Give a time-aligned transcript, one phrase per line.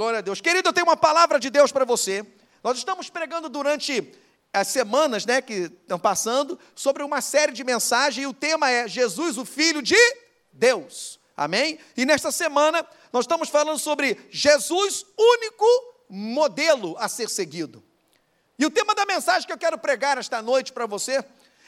[0.00, 0.40] Glória a Deus.
[0.40, 2.24] Querido, eu tenho uma palavra de Deus para você.
[2.64, 4.10] Nós estamos pregando durante
[4.50, 8.88] as semanas né, que estão passando sobre uma série de mensagens e o tema é
[8.88, 9.98] Jesus, o Filho de
[10.54, 11.20] Deus.
[11.36, 11.78] Amém?
[11.98, 12.82] E nesta semana
[13.12, 15.66] nós estamos falando sobre Jesus, único
[16.08, 17.84] modelo a ser seguido.
[18.58, 21.22] E o tema da mensagem que eu quero pregar esta noite para você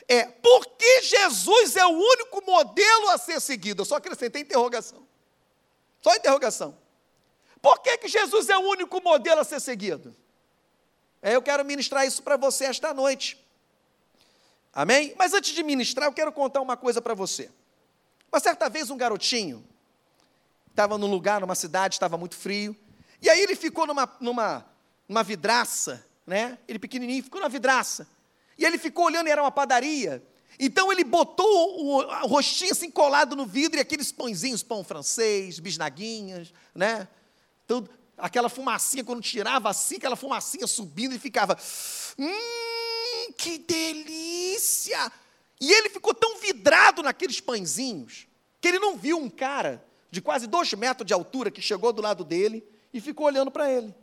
[0.09, 3.83] é: por que Jesus é o único modelo a ser seguido?
[3.83, 5.07] Eu só acrescentei interrogação.
[6.01, 6.80] Só interrogação.
[7.63, 10.15] Por que, que Jesus é o único modelo a ser seguido?
[11.23, 13.39] É, eu quero ministrar isso para você esta noite.
[14.73, 15.15] Amém?
[15.16, 17.48] Mas antes de ministrar, eu quero contar uma coisa para você.
[18.33, 19.65] Uma certa vez, um garotinho
[20.69, 22.75] estava num lugar, numa cidade, estava muito frio,
[23.20, 24.67] e aí ele ficou numa, numa,
[25.06, 26.59] numa vidraça, né?
[26.67, 28.09] Ele pequenininho, ficou na vidraça.
[28.59, 30.27] E ele ficou olhando, e era uma padaria.
[30.59, 35.61] Então ele botou o, o, rostinho assim colado no vidro e aqueles pãezinhos, pão francês,
[35.61, 37.06] bisnaguinhas, né?
[37.66, 41.59] Tudo, aquela fumacinha, quando tirava assim, aquela fumacinha subindo e ficava,
[42.19, 45.11] hum, que delícia!
[45.61, 48.27] E ele ficou tão vidrado naqueles pãezinhos,
[48.61, 52.03] que ele não viu um cara de quase dois metros de altura que chegou do
[52.03, 53.95] lado dele e ficou olhando para ele.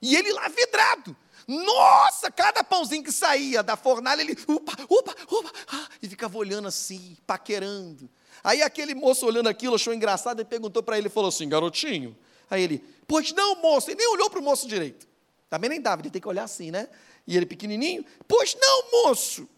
[0.00, 1.16] E ele lá vidrado.
[1.46, 6.68] Nossa, cada pãozinho que saía da fornalha, ele, upa, upa, upa, ah, e ficava olhando
[6.68, 8.08] assim, paquerando.
[8.44, 12.16] Aí aquele moço olhando aquilo achou engraçado e perguntou para ele, falou assim, garotinho.
[12.50, 13.90] Aí ele, Pois não, moço.
[13.90, 15.08] Ele nem olhou para o moço direito.
[15.48, 16.90] Também nem dava, ele tem que olhar assim, né?
[17.26, 18.04] E ele pequenininho.
[18.28, 19.48] Pois não, moço.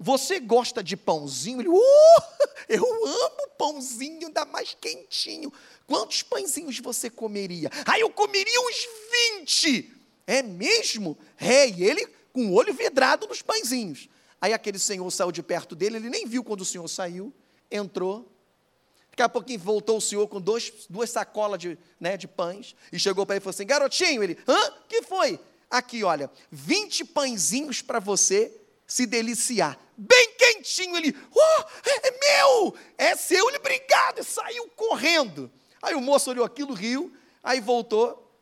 [0.00, 1.60] Você gosta de pãozinho?
[1.60, 1.74] Ele, uh,
[2.68, 5.52] eu amo pãozinho, ainda mais quentinho.
[5.86, 7.70] Quantos pãezinhos você comeria?
[7.84, 8.88] Ah, eu comeria uns
[9.38, 9.92] 20.
[10.26, 11.18] É mesmo?
[11.38, 14.08] É, e ele com o olho vidrado nos pãezinhos.
[14.40, 17.32] Aí aquele senhor saiu de perto dele, ele nem viu quando o senhor saiu,
[17.70, 18.33] entrou,
[19.14, 22.98] Daqui a pouquinho voltou o senhor com dois, duas sacolas de, né, de pães e
[22.98, 24.72] chegou para ele e falou assim: Garotinho, ele, hã?
[24.88, 25.38] que foi?
[25.70, 28.52] Aqui, olha, 20 pãezinhos para você
[28.88, 29.78] se deliciar.
[29.96, 30.96] Bem quentinho.
[30.96, 33.48] Ele, oh, é, meu, é seu.
[33.48, 34.18] Ele, obrigado.
[34.18, 35.48] E saiu correndo.
[35.80, 38.36] Aí o moço olhou aquilo, riu, aí voltou,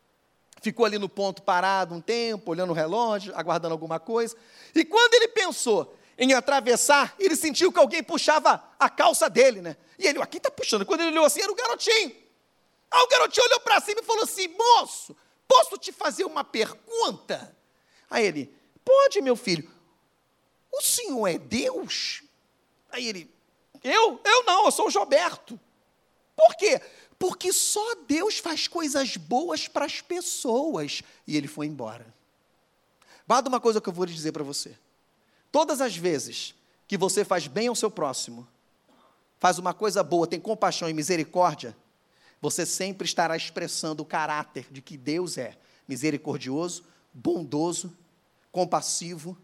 [0.63, 4.35] ficou ali no ponto parado um tempo, olhando o relógio, aguardando alguma coisa.
[4.75, 9.77] E quando ele pensou em atravessar, ele sentiu que alguém puxava a calça dele, né?
[9.99, 10.85] E ele, aqui está puxando.
[10.85, 12.15] Quando ele olhou assim, era o garotinho.
[12.91, 15.17] Aí o garotinho olhou para cima e falou assim: Moço,
[15.49, 17.57] posso te fazer uma pergunta?
[18.11, 19.71] Aí ele, pode, meu filho.
[20.71, 22.23] O senhor é Deus?
[22.91, 23.31] Aí ele,
[23.83, 24.21] eu?
[24.25, 25.59] Eu não, eu sou o Gilberto.
[26.37, 26.81] Por quê?
[27.19, 31.03] Porque só Deus faz coisas boas para as pessoas.
[31.27, 32.13] E ele foi embora.
[33.27, 34.77] Guarda uma coisa que eu vou lhe dizer para você.
[35.53, 36.55] Todas as vezes
[36.89, 38.49] que você faz bem ao seu próximo,
[39.39, 41.77] faz uma coisa boa, tem compaixão e misericórdia,
[42.41, 47.97] você sempre estará expressando o caráter de que Deus é misericordioso, bondoso,
[48.51, 49.37] compassivo,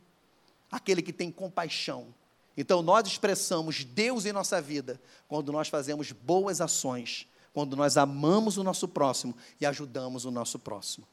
[0.73, 2.13] aquele que tem compaixão.
[2.57, 8.57] Então nós expressamos Deus em nossa vida quando nós fazemos boas ações, quando nós amamos
[8.57, 11.07] o nosso próximo e ajudamos o nosso próximo.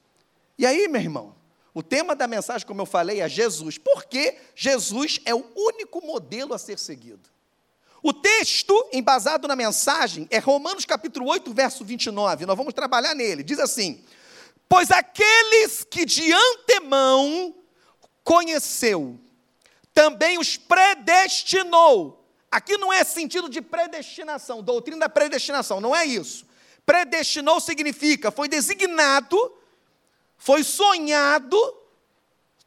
[0.58, 1.36] E aí, meu irmão,
[1.76, 6.54] o tema da mensagem, como eu falei, é Jesus, porque Jesus é o único modelo
[6.54, 7.30] a ser seguido.
[8.02, 12.46] O texto, embasado na mensagem, é Romanos capítulo 8, verso 29.
[12.46, 13.44] Nós vamos trabalhar nele.
[13.44, 14.02] Diz assim:
[14.70, 17.54] Pois aqueles que de antemão
[18.24, 19.20] conheceu,
[19.94, 22.26] também os predestinou.
[22.50, 26.46] Aqui não é sentido de predestinação, doutrina da predestinação, não é isso.
[26.86, 29.38] Predestinou significa foi designado,
[30.46, 31.58] foi sonhado,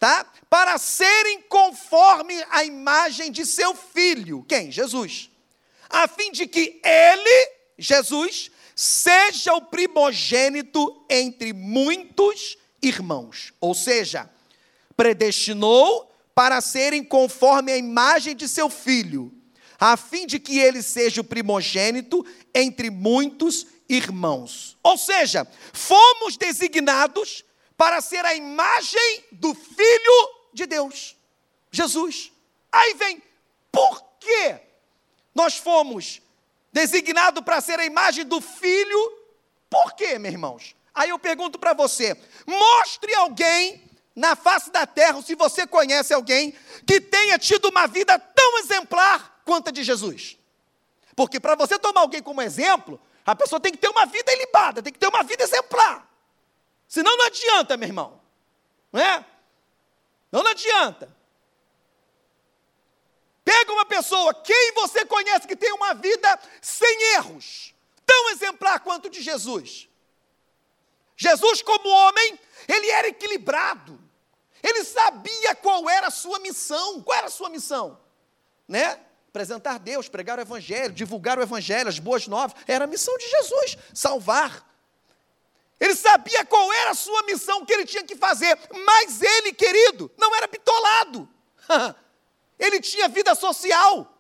[0.01, 0.27] tá?
[0.51, 4.73] Para serem conforme a imagem de seu filho, quem?
[4.73, 5.31] Jesus.
[5.89, 13.53] A fim de que ele, Jesus, seja o primogênito entre muitos irmãos.
[13.61, 14.29] Ou seja,
[14.97, 19.33] predestinou para serem conforme a imagem de seu filho,
[19.79, 24.77] a fim de que ele seja o primogênito entre muitos irmãos.
[24.83, 27.45] Ou seja, fomos designados
[27.79, 31.17] para ser a imagem do Filho de Deus,
[31.71, 32.33] Jesus.
[32.73, 33.23] Aí vem,
[33.71, 34.57] por que
[35.33, 36.21] nós fomos
[36.73, 39.17] designados para ser a imagem do Filho?
[39.71, 40.75] Por quê, meus irmãos?
[40.93, 46.57] Aí eu pergunto para você: mostre alguém na face da terra, se você conhece alguém
[46.85, 50.37] que tenha tido uma vida tão exemplar quanto a de Jesus.
[51.15, 54.83] Porque para você tomar alguém como exemplo, a pessoa tem que ter uma vida ilibada,
[54.83, 56.08] tem que ter uma vida exemplar.
[56.89, 58.21] Senão não adianta, meu irmão.
[58.91, 59.25] Não é?
[60.33, 61.15] Não, adianta.
[63.45, 67.75] Pega uma pessoa, quem você conhece que tem uma vida sem erros,
[68.05, 69.89] tão exemplar quanto de Jesus.
[71.17, 74.01] Jesus, como homem, ele era equilibrado.
[74.63, 77.03] Ele sabia qual era a sua missão.
[77.03, 77.99] Qual era a sua missão?
[78.67, 79.01] Né?
[79.29, 82.57] Apresentar Deus, pregar o Evangelho, divulgar o Evangelho, as boas novas.
[82.67, 84.68] Era a missão de Jesus, salvar.
[85.81, 90.11] Ele sabia qual era a sua missão que ele tinha que fazer, mas ele, querido,
[90.19, 91.29] não era bitolado.
[92.59, 94.13] ele tinha vida social.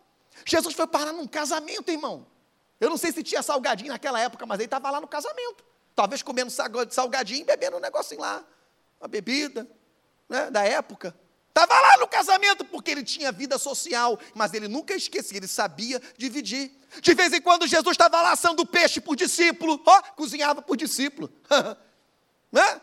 [0.44, 2.26] Jesus foi parar num casamento, irmão.
[2.81, 5.64] Eu não sei se tinha salgadinho naquela época, mas ele estava lá no casamento.
[5.96, 6.50] Talvez comendo
[6.90, 8.44] salgadinho e bebendo um negocinho lá.
[9.00, 9.69] Uma bebida
[10.28, 11.14] né, da época.
[11.60, 16.00] Estava lá no casamento porque ele tinha vida social, mas ele nunca esquecia, ele sabia
[16.16, 16.70] dividir.
[17.02, 21.28] De vez em quando Jesus estava lá assando peixe por discípulo, ó, cozinhava por discípulo.
[22.52, 22.81] né?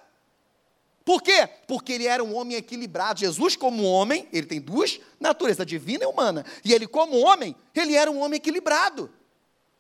[1.06, 1.48] Por quê?
[1.66, 3.22] Porque ele era um homem equilibrado.
[3.22, 6.46] Jesus, como homem, ele tem duas naturezas, divina e humana.
[6.62, 9.10] E ele, como homem, ele era um homem equilibrado.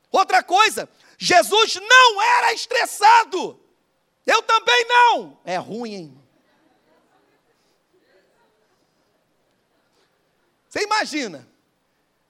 [0.10, 0.88] Outra coisa,
[1.18, 3.60] Jesus não era estressado.
[4.26, 5.38] Eu também não.
[5.44, 6.25] É ruim, hein?
[10.76, 11.48] Você imagina,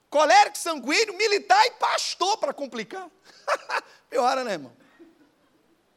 [0.07, 3.09] colérico sanguíneo, militar e pastor para complicar.
[4.07, 4.71] Piora, né, irmão?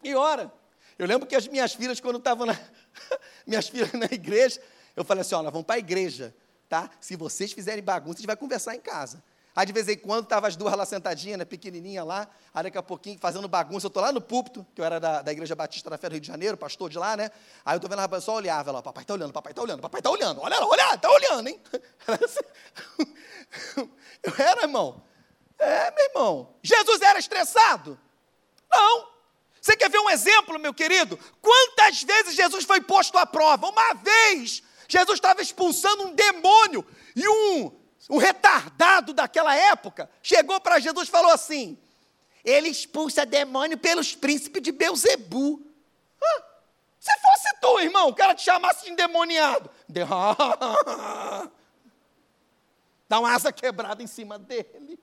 [0.00, 0.50] Piora.
[0.99, 2.59] Eu lembro que as minhas filhas, quando estavam na.
[3.47, 4.62] minhas filhas na igreja,
[4.97, 6.35] eu falei assim: olha, vamos para a igreja,
[6.71, 6.89] tá?
[6.99, 9.23] Se vocês fizerem bagunça, a gente vai conversar em casa.
[9.58, 12.78] Aí de vez em quando estavam as duas lá sentadinhas, né, pequenininha lá, aí daqui
[12.78, 15.56] a pouquinho fazendo bagunça, eu estou lá no púlpito, que eu era da, da Igreja
[15.56, 17.28] Batista da Fé do Rio de Janeiro, pastor de lá, né?
[17.64, 19.81] Aí eu estou vendo a rapaz, só olhava lá, papai está olhando, papai está olhando,
[19.81, 21.60] papai está olhando, olha lá, olha, está olhando, hein?
[24.22, 25.02] Eu era, irmão.
[25.58, 26.54] É, meu irmão.
[26.62, 27.99] Jesus era estressado?
[28.70, 29.08] Não.
[29.61, 31.19] Você quer ver um exemplo, meu querido?
[31.43, 33.66] Quantas vezes Jesus foi posto à prova?
[33.66, 40.79] Uma vez, Jesus estava expulsando um demônio e um um retardado daquela época, chegou para
[40.79, 41.79] Jesus e falou assim:
[42.45, 45.62] ele expulsa demônio pelos príncipes de Beuzebu.
[46.23, 46.43] Ah,
[47.00, 49.71] se fosse tu, irmão, o cara te chamasse de endemoniado,
[53.09, 54.99] dá uma asa quebrada em cima dele.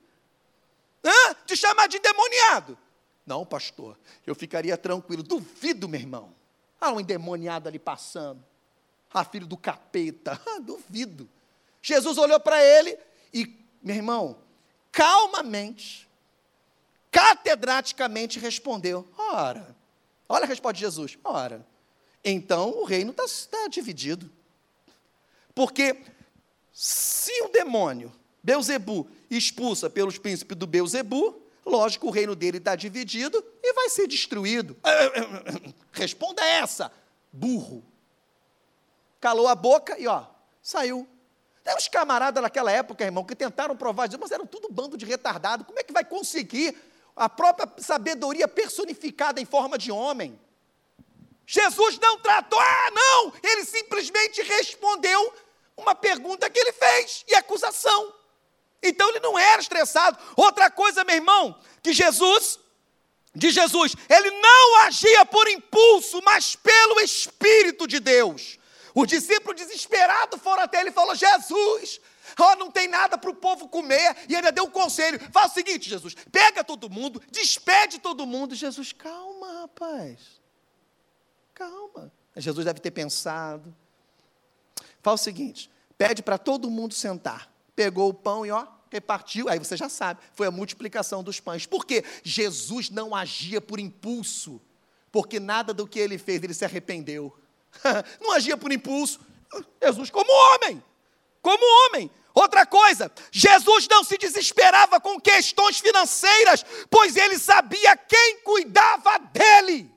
[1.03, 2.77] Ah, te chamar de endemoniado.
[3.25, 5.23] Não, pastor, eu ficaria tranquilo.
[5.23, 6.35] Duvido, meu irmão.
[6.79, 8.43] Ah, um endemoniado ali passando.
[9.11, 10.39] Ah, filho do capeta.
[10.45, 11.29] Ah, duvido.
[11.85, 12.97] Jesus olhou para ele
[13.31, 14.39] e, meu irmão,
[14.91, 16.09] calmamente,
[17.11, 19.75] catedraticamente respondeu: Ora,
[20.27, 21.63] olha a resposta de Jesus: Ora,
[22.23, 24.31] então o reino está tá dividido.
[25.53, 26.01] Porque
[26.73, 28.11] se o demônio,
[28.41, 34.07] Beuzebu, expulsa pelos príncipes do Beuzebu, lógico, o reino dele está dividido e vai ser
[34.07, 34.75] destruído.
[35.93, 36.91] Responda essa,
[37.31, 37.85] burro.
[39.21, 40.25] Calou a boca e ó,
[40.63, 41.07] saiu
[41.65, 45.65] tem uns camaradas naquela época, irmão, que tentaram provar, mas eram tudo bando de retardado.
[45.65, 46.77] Como é que vai conseguir
[47.15, 50.39] a própria sabedoria personificada em forma de homem?
[51.43, 53.33] Jesus não tratou, ah, não!
[53.41, 55.33] Ele simplesmente respondeu
[55.75, 58.13] uma pergunta que ele fez e acusação.
[58.83, 60.19] Então ele não era estressado.
[60.35, 62.59] Outra coisa, meu irmão, que Jesus,
[63.33, 68.59] de Jesus, ele não agia por impulso, mas pelo Espírito de Deus.
[68.95, 71.99] Os discípulos desesperados foram até ele e falaram: Jesus,
[72.39, 74.15] oh, não tem nada para o povo comer.
[74.29, 78.55] E ele deu um conselho: faz o seguinte, Jesus, pega todo mundo, despede todo mundo.
[78.55, 80.41] Jesus, calma, rapaz.
[81.53, 82.09] Calma.
[82.37, 83.75] Jesus deve ter pensado.
[85.01, 87.53] Faz o seguinte: pede para todo mundo sentar.
[87.75, 91.65] Pegou o pão e ó, repartiu, aí você já sabe, foi a multiplicação dos pães.
[91.65, 92.05] Por quê?
[92.23, 94.61] Jesus não agia por impulso,
[95.11, 97.37] porque nada do que ele fez ele se arrependeu.
[98.21, 99.19] não agia por impulso.
[99.81, 100.83] Jesus, como homem,
[101.41, 102.11] como homem.
[102.33, 109.89] Outra coisa, Jesus não se desesperava com questões financeiras, pois ele sabia quem cuidava dele.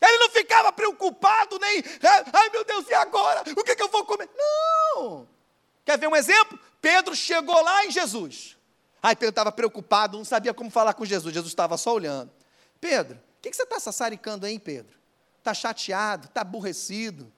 [0.00, 1.82] Ele não ficava preocupado, nem,
[2.32, 3.42] ai meu Deus, e agora?
[3.50, 4.28] O que, que eu vou comer?
[4.36, 5.26] Não.
[5.86, 6.58] Quer ver um exemplo?
[6.82, 8.56] Pedro chegou lá em Jesus.
[9.02, 11.32] Aí Pedro estava preocupado, não sabia como falar com Jesus.
[11.32, 12.30] Jesus estava só olhando.
[12.78, 14.97] Pedro, o que, que você está sassaricando aí, Pedro?
[15.38, 17.32] Está chateado, está aborrecido.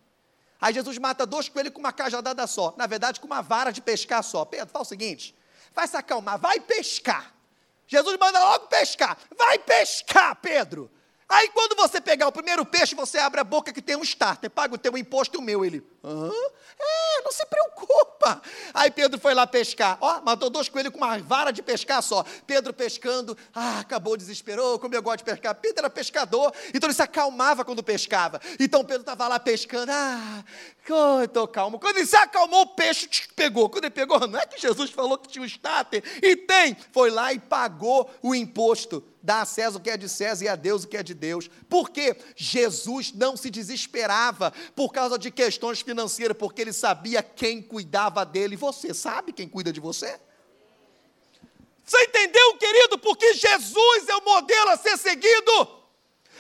[0.61, 2.75] Aí Jesus mata dois coelhos com uma cajadada só.
[2.77, 4.45] Na verdade, com uma vara de pescar só.
[4.45, 5.35] Pedro, fala o seguinte:
[5.75, 7.35] vai se acalmar, vai pescar.
[7.87, 9.19] Jesus manda logo pescar.
[9.37, 10.91] Vai pescar, Pedro.
[11.31, 14.51] Aí quando você pegar o primeiro peixe, você abre a boca que tem um starter,
[14.51, 15.65] paga o teu imposto e o meu.
[15.65, 16.29] Ele, hã?
[16.81, 18.43] É, não se preocupa.
[18.75, 19.97] Aí Pedro foi lá pescar.
[20.01, 22.25] Ó, matou dois coelhos com uma vara de pescar só.
[22.49, 25.55] Pedro pescando, ah, acabou, desesperou, como eu gosto de pescar.
[25.55, 28.41] Pedro era pescador, então ele se acalmava quando pescava.
[28.59, 30.45] Então Pedro estava lá pescando, ah,
[31.23, 31.79] estou calmo.
[31.79, 33.71] Quando ele se acalmou, o peixe pegou.
[33.71, 36.03] Quando ele pegou, não é que Jesus falou que tinha um starter?
[36.21, 36.77] E tem.
[36.91, 40.49] Foi lá e pagou o imposto dá a César o que é de César e
[40.49, 41.49] a Deus o que é de Deus.
[41.69, 42.17] Por quê?
[42.37, 48.57] Jesus não se desesperava por causa de questões financeiras, porque ele sabia quem cuidava dele.
[48.57, 50.19] Você sabe quem cuida de você?
[51.85, 52.99] Você entendeu, querido?
[52.99, 55.81] Porque Jesus é o modelo a ser seguido.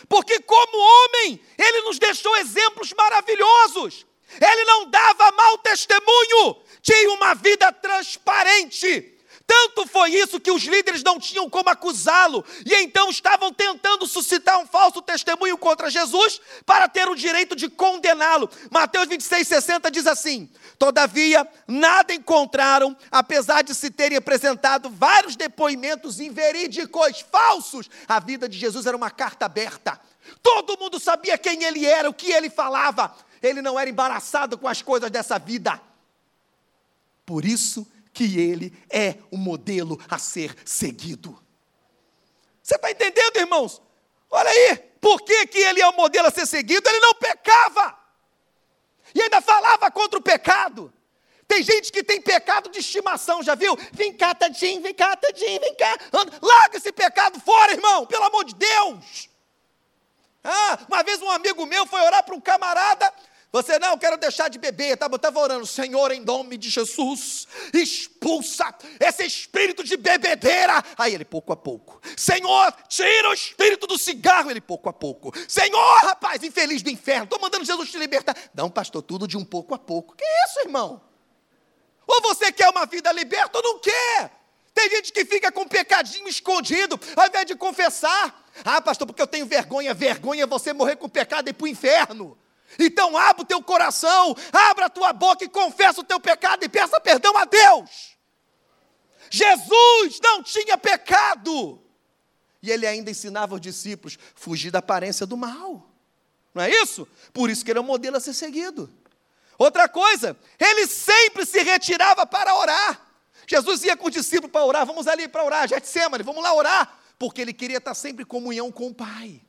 [0.09, 4.07] Porque, como homem, ele nos deixou exemplos maravilhosos.
[4.41, 9.19] Ele não dava mau testemunho, tinha uma vida transparente.
[9.51, 14.61] Tanto foi isso que os líderes não tinham como acusá-lo, e então estavam tentando suscitar
[14.61, 18.49] um falso testemunho contra Jesus para ter o direito de condená-lo.
[18.71, 26.21] Mateus 26, 60 diz assim: Todavia, nada encontraram, apesar de se terem apresentado vários depoimentos
[26.21, 27.91] inverídicos, falsos.
[28.07, 30.01] A vida de Jesus era uma carta aberta.
[30.41, 33.13] Todo mundo sabia quem ele era, o que ele falava.
[33.43, 35.81] Ele não era embaraçado com as coisas dessa vida.
[37.27, 37.85] Por isso,
[38.21, 41.43] que ele é o modelo a ser seguido.
[42.63, 43.81] Você está entendendo, irmãos?
[44.31, 46.87] Olha aí, por que, que ele é o modelo a ser seguido?
[46.87, 47.99] Ele não pecava,
[49.15, 50.93] e ainda falava contra o pecado.
[51.49, 53.75] Tem gente que tem pecado de estimação, já viu?
[53.91, 55.97] Vem cá, tadinho, vem cá, tadinho, vem cá.
[56.43, 59.31] Larga esse pecado fora, irmão, pelo amor de Deus.
[60.45, 63.13] Ah, uma vez um amigo meu foi orar para um camarada
[63.53, 64.95] você não, quero deixar de beber.
[64.95, 70.85] Estava tá, orando, Senhor, em nome de Jesus, expulsa esse espírito de bebedeira.
[70.97, 72.01] Aí ele, pouco a pouco.
[72.17, 74.51] Senhor, tira o espírito do cigarro.
[74.51, 75.33] Ele, pouco a pouco.
[75.49, 78.37] Senhor, rapaz, infeliz do inferno, estou mandando Jesus te libertar.
[78.55, 80.15] Não, pastor, tudo de um pouco a pouco.
[80.15, 81.03] Que isso, irmão?
[82.07, 84.31] Ou você quer uma vida liberta ou não quer?
[84.73, 88.47] Tem gente que fica com um pecadinho escondido, ao invés de confessar.
[88.65, 89.93] Ah, pastor, porque eu tenho vergonha.
[89.93, 92.39] Vergonha é você morrer com pecado e ir para o inferno.
[92.79, 96.69] Então abra o teu coração, abra a tua boca e confessa o teu pecado e
[96.69, 98.17] peça perdão a Deus.
[99.31, 101.81] Jesus não tinha pecado.
[102.63, 105.89] E ele ainda ensinava os discípulos fugir da aparência do mal.
[106.55, 107.07] Não é isso?
[107.33, 108.93] Por isso que ele é um modelo a ser seguido.
[109.57, 113.01] Outra coisa, ele sempre se retirava para orar.
[113.47, 116.99] Jesus ia com os discípulos para orar, vamos ali para orar, Getsemane, vamos lá orar,
[117.19, 119.43] porque ele queria estar sempre em comunhão com o Pai.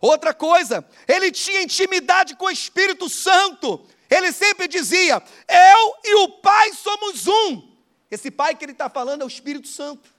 [0.00, 3.86] Outra coisa, ele tinha intimidade com o Espírito Santo.
[4.08, 7.70] Ele sempre dizia: Eu e o Pai somos um.
[8.10, 10.12] Esse Pai que ele está falando é o Espírito Santo.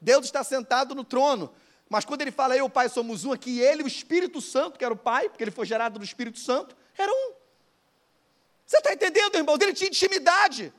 [0.00, 1.52] Deus está sentado no trono.
[1.88, 4.78] Mas quando ele fala eu e o Pai somos um, aqui ele, o Espírito Santo,
[4.78, 7.32] que era o Pai, porque ele foi gerado do Espírito Santo, era um.
[8.66, 9.56] Você está entendendo, irmão?
[9.60, 10.72] Ele tinha intimidade.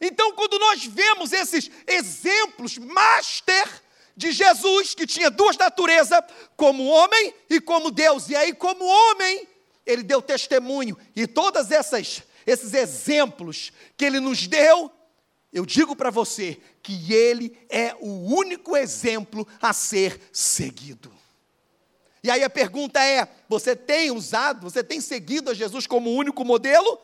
[0.00, 3.82] Então, quando nós vemos esses exemplos master
[4.16, 6.20] de Jesus, que tinha duas naturezas,
[6.56, 8.28] como homem e como Deus.
[8.28, 9.46] E aí, como homem,
[9.84, 10.96] ele deu testemunho.
[11.14, 14.90] E todas essas esses exemplos que ele nos deu,
[15.52, 21.12] eu digo para você que ele é o único exemplo a ser seguido.
[22.22, 26.44] E aí a pergunta é: você tem usado, você tem seguido a Jesus como único
[26.44, 26.98] modelo?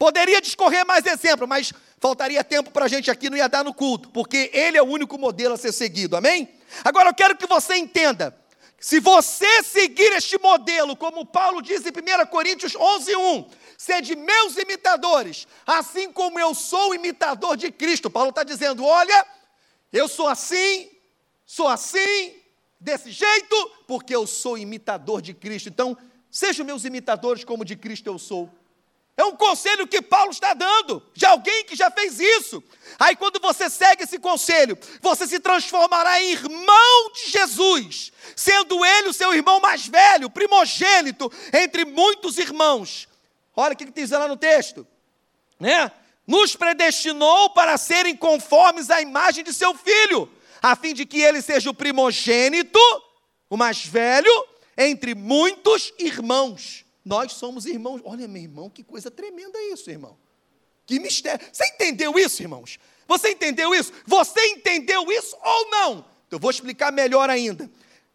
[0.00, 3.74] Poderia discorrer mais exemplo, mas faltaria tempo para a gente aqui, não ia dar no
[3.74, 6.48] culto, porque ele é o único modelo a ser seguido, amém?
[6.82, 8.34] Agora eu quero que você entenda,
[8.80, 14.56] se você seguir este modelo, como Paulo diz em 1 Coríntios 11, 1, sede meus
[14.56, 18.08] imitadores, assim como eu sou imitador de Cristo.
[18.08, 19.26] Paulo está dizendo: olha,
[19.92, 20.88] eu sou assim,
[21.44, 22.36] sou assim,
[22.80, 25.68] desse jeito, porque eu sou imitador de Cristo.
[25.68, 25.94] Então,
[26.30, 28.50] sejam meus imitadores como de Cristo eu sou.
[29.20, 32.64] É um conselho que Paulo está dando, de alguém que já fez isso.
[32.98, 39.10] Aí, quando você segue esse conselho, você se transformará em irmão de Jesus, sendo ele
[39.10, 43.06] o seu irmão mais velho, primogênito, entre muitos irmãos.
[43.54, 44.86] Olha o que diz lá no texto,
[45.58, 45.92] né?
[46.26, 51.42] Nos predestinou para serem conformes à imagem de seu filho, a fim de que ele
[51.42, 52.80] seja o primogênito,
[53.50, 54.32] o mais velho,
[54.78, 56.86] entre muitos irmãos.
[57.04, 58.00] Nós somos irmãos.
[58.04, 60.16] Olha, meu irmão, que coisa tremenda isso, irmão.
[60.86, 61.46] Que mistério.
[61.52, 62.78] Você entendeu isso, irmãos?
[63.06, 63.92] Você entendeu isso?
[64.06, 66.04] Você entendeu isso ou não?
[66.30, 67.70] Eu vou explicar melhor ainda.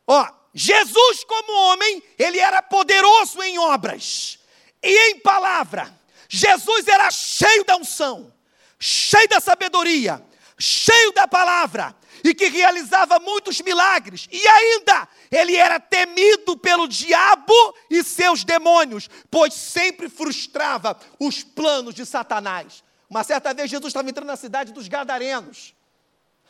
[0.07, 4.39] Ó, Jesus, como homem, ele era poderoso em obras
[4.81, 5.93] e em palavra.
[6.29, 8.33] Jesus era cheio da unção,
[8.79, 10.25] cheio da sabedoria,
[10.57, 14.27] cheio da palavra e que realizava muitos milagres.
[14.31, 17.53] E ainda, ele era temido pelo diabo
[17.89, 22.83] e seus demônios, pois sempre frustrava os planos de Satanás.
[23.09, 25.75] Uma certa vez, Jesus estava entrando na cidade dos Gadarenos.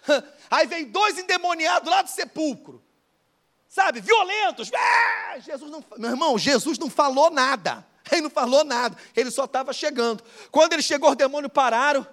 [0.50, 2.82] Aí veio dois endemoniados lá do sepulcro,
[3.68, 4.72] sabe, violentos.
[4.74, 7.86] Ah, Jesus não, meu irmão, Jesus não falou nada.
[8.12, 10.24] Ele não falou nada, ele só estava chegando.
[10.52, 12.06] Quando ele chegou, os demônios pararam.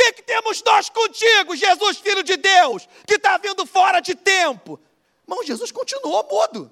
[0.00, 4.80] Que, que temos nós contigo, Jesus, filho de Deus, que está vindo fora de tempo?
[5.24, 6.70] Irmão, Jesus continuou mudo.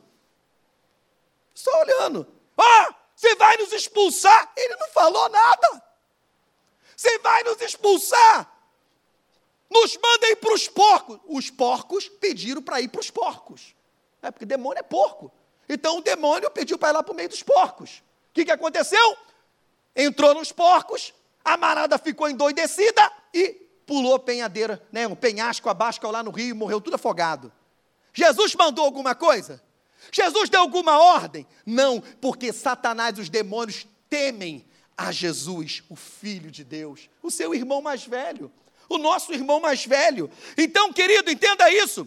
[1.53, 2.27] Só olhando.
[2.57, 4.51] Ah, você vai nos expulsar?
[4.57, 5.83] Ele não falou nada.
[6.97, 8.51] Você vai nos expulsar?
[9.71, 11.21] Nos mandem para os porcos.
[11.27, 13.75] Os porcos pediram para ir para os porcos.
[14.23, 15.31] É porque demônio é porco.
[15.69, 18.03] Então o demônio pediu para ir lá para o meio dos porcos.
[18.31, 19.17] O que, que aconteceu?
[19.95, 21.13] Entrou nos porcos,
[21.49, 26.55] a manada ficou endoidecida e pulou a penhadeira, né, um penhasco abaixo, lá no rio,
[26.55, 27.51] morreu tudo afogado.
[28.13, 29.63] Jesus mandou alguma coisa?
[30.13, 31.47] Jesus deu alguma ordem?
[31.65, 34.65] Não, porque Satanás e os demônios temem
[34.97, 38.53] a Jesus, o Filho de Deus, o seu irmão mais velho,
[38.89, 40.31] o nosso irmão mais velho.
[40.57, 42.07] Então, querido, entenda isso,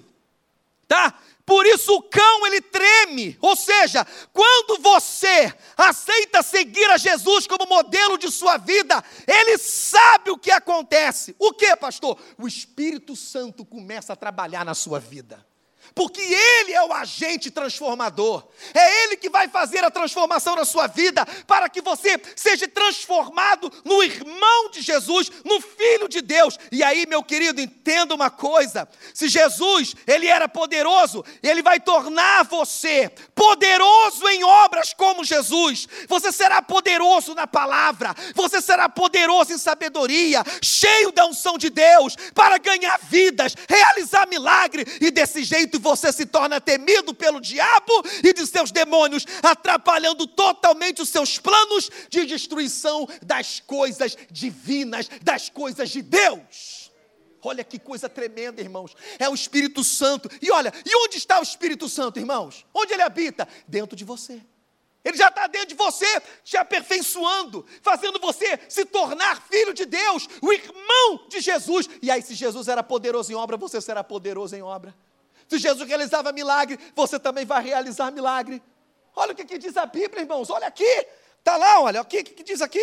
[0.92, 1.14] tá?
[1.46, 3.38] Por isso o cão ele treme.
[3.40, 10.32] Ou seja, quando você aceita seguir a Jesus como modelo de sua vida, ele sabe
[10.32, 11.34] o que acontece.
[11.40, 12.20] O que, pastor?
[12.38, 15.46] O Espírito Santo começa a trabalhar na sua vida
[15.94, 20.88] porque Ele é o agente transformador, é Ele que vai fazer a transformação na sua
[20.88, 26.58] vida, para que você seja transformado no irmão de Jesus, no Filho de Deus.
[26.72, 32.44] E aí, meu querido, entenda uma coisa: se Jesus, Ele era poderoso, Ele vai tornar
[32.46, 39.58] você poderoso em obras como Jesus, você será poderoso na palavra, você será poderoso em
[39.58, 46.14] sabedoria, cheio da unção de Deus, para ganhar vidas, realizar milagre, e desse jeito você
[46.14, 47.92] se torna temido pelo diabo
[48.24, 55.50] e de seus demônios, atrapalhando totalmente os seus planos de destruição das coisas divinas, das
[55.50, 56.90] coisas de Deus.
[57.44, 58.96] Olha que coisa tremenda, irmãos.
[59.18, 60.30] É o Espírito Santo.
[60.42, 62.66] E olha, e onde está o Espírito Santo, irmãos?
[62.74, 63.48] Onde ele habita?
[63.68, 64.42] Dentro de você.
[65.04, 70.30] Ele já está dentro de você, te aperfeiçoando, fazendo você se tornar filho de Deus,
[70.42, 71.90] o irmão de Jesus.
[72.04, 74.96] E aí, se Jesus era poderoso em obra, você será poderoso em obra.
[75.52, 78.64] Se Jesus realizava milagre, você também vai realizar milagre.
[79.14, 80.50] Olha o que, que diz a Bíblia, irmãos.
[80.50, 81.06] Olha aqui.
[81.40, 82.00] Está lá, olha.
[82.00, 82.82] O que, que diz aqui?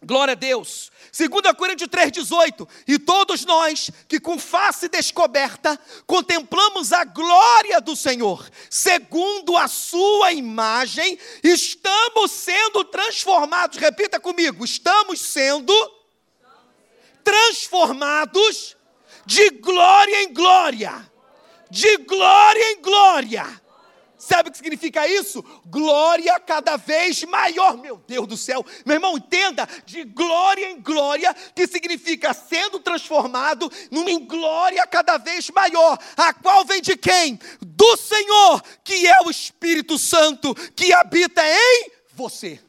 [0.00, 0.92] Glória a Deus.
[1.12, 2.68] 2 Coríntios 3,18.
[2.86, 10.30] E todos nós que com face descoberta contemplamos a glória do Senhor, segundo a sua
[10.30, 13.76] imagem, estamos sendo transformados.
[13.76, 15.74] Repita comigo: estamos sendo
[17.24, 18.76] transformados
[19.26, 21.09] de glória em glória
[21.70, 23.60] de glória em glória.
[24.20, 25.42] Sabe o que significa isso?
[25.64, 27.78] Glória cada vez maior.
[27.78, 28.64] Meu Deus do céu.
[28.84, 35.48] Meu irmão, entenda, de glória em glória, que significa sendo transformado numa glória cada vez
[35.48, 35.98] maior.
[36.18, 37.40] A qual vem de quem?
[37.62, 42.60] Do Senhor, que é o Espírito Santo, que habita em você.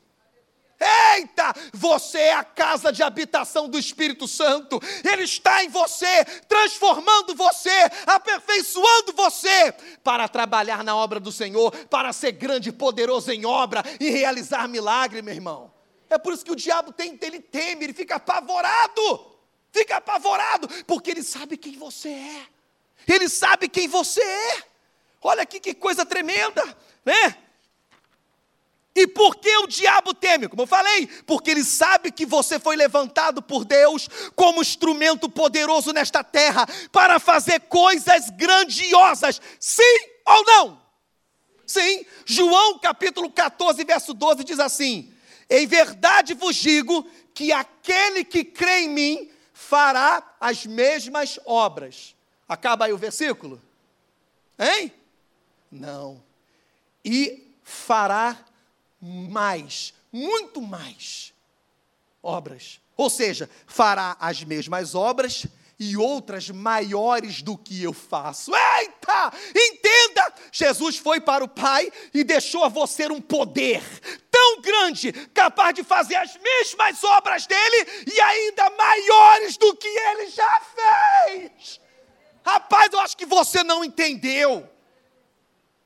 [0.82, 4.82] Eita, você é a casa de habitação do Espírito Santo.
[5.04, 7.70] Ele está em você, transformando você,
[8.08, 13.84] aperfeiçoando você para trabalhar na obra do Senhor, para ser grande e poderoso em obra
[14.00, 15.72] e realizar milagre, meu irmão.
[16.10, 19.32] É por isso que o diabo tem, ele teme, ele fica apavorado.
[19.72, 22.46] Fica apavorado, porque ele sabe quem você é.
[23.08, 24.64] Ele sabe quem você é.
[25.22, 26.64] Olha aqui que coisa tremenda,
[27.06, 27.38] né?
[28.94, 30.50] E por que o diabo teme?
[30.50, 35.94] Como eu falei, porque ele sabe que você foi levantado por Deus como instrumento poderoso
[35.94, 40.82] nesta terra para fazer coisas grandiosas, sim ou não?
[41.66, 45.14] Sim, João capítulo 14, verso 12 diz assim:
[45.50, 52.14] Em verdade vos digo que aquele que crê em mim fará as mesmas obras.
[52.46, 53.62] Acaba aí o versículo?
[54.60, 54.92] Hein?
[55.72, 56.22] Não.
[57.06, 58.38] E fará
[59.02, 61.34] mais, muito mais
[62.22, 62.80] obras.
[62.96, 65.48] Ou seja, fará as mesmas obras
[65.80, 68.52] e outras maiores do que eu faço.
[68.56, 69.34] Eita!
[69.56, 70.34] Entenda!
[70.52, 73.82] Jesus foi para o Pai e deixou a você um poder
[74.30, 80.30] tão grande, capaz de fazer as mesmas obras dele e ainda maiores do que ele
[80.30, 81.82] já fez.
[82.46, 84.70] Rapaz, eu acho que você não entendeu.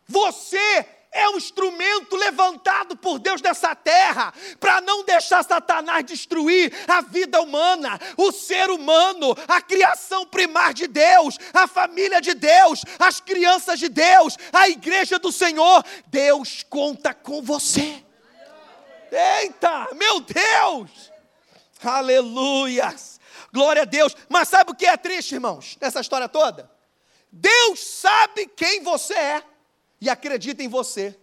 [0.06, 7.00] Você é um instrumento levantado por Deus nessa terra para não deixar Satanás destruir a
[7.02, 13.22] vida humana, o ser humano, a criação primar de Deus, a família de Deus, as
[13.22, 15.84] crianças de Deus, a igreja do Senhor.
[16.08, 18.04] Deus conta com você.
[19.10, 21.12] Eita, meu Deus!
[21.82, 23.22] Aleluias!
[23.54, 24.14] Glória a Deus.
[24.28, 26.70] Mas sabe o que é triste, irmãos, nessa história toda?
[27.32, 29.44] Deus sabe quem você é
[30.06, 31.18] e acredita em você.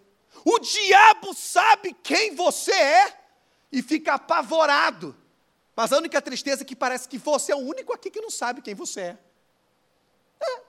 [0.45, 3.17] O diabo sabe quem você é
[3.71, 5.17] e fica apavorado
[5.77, 8.31] Mas a única tristeza é que parece que você é o único aqui que não
[8.31, 9.19] sabe quem você é.
[10.41, 10.61] é.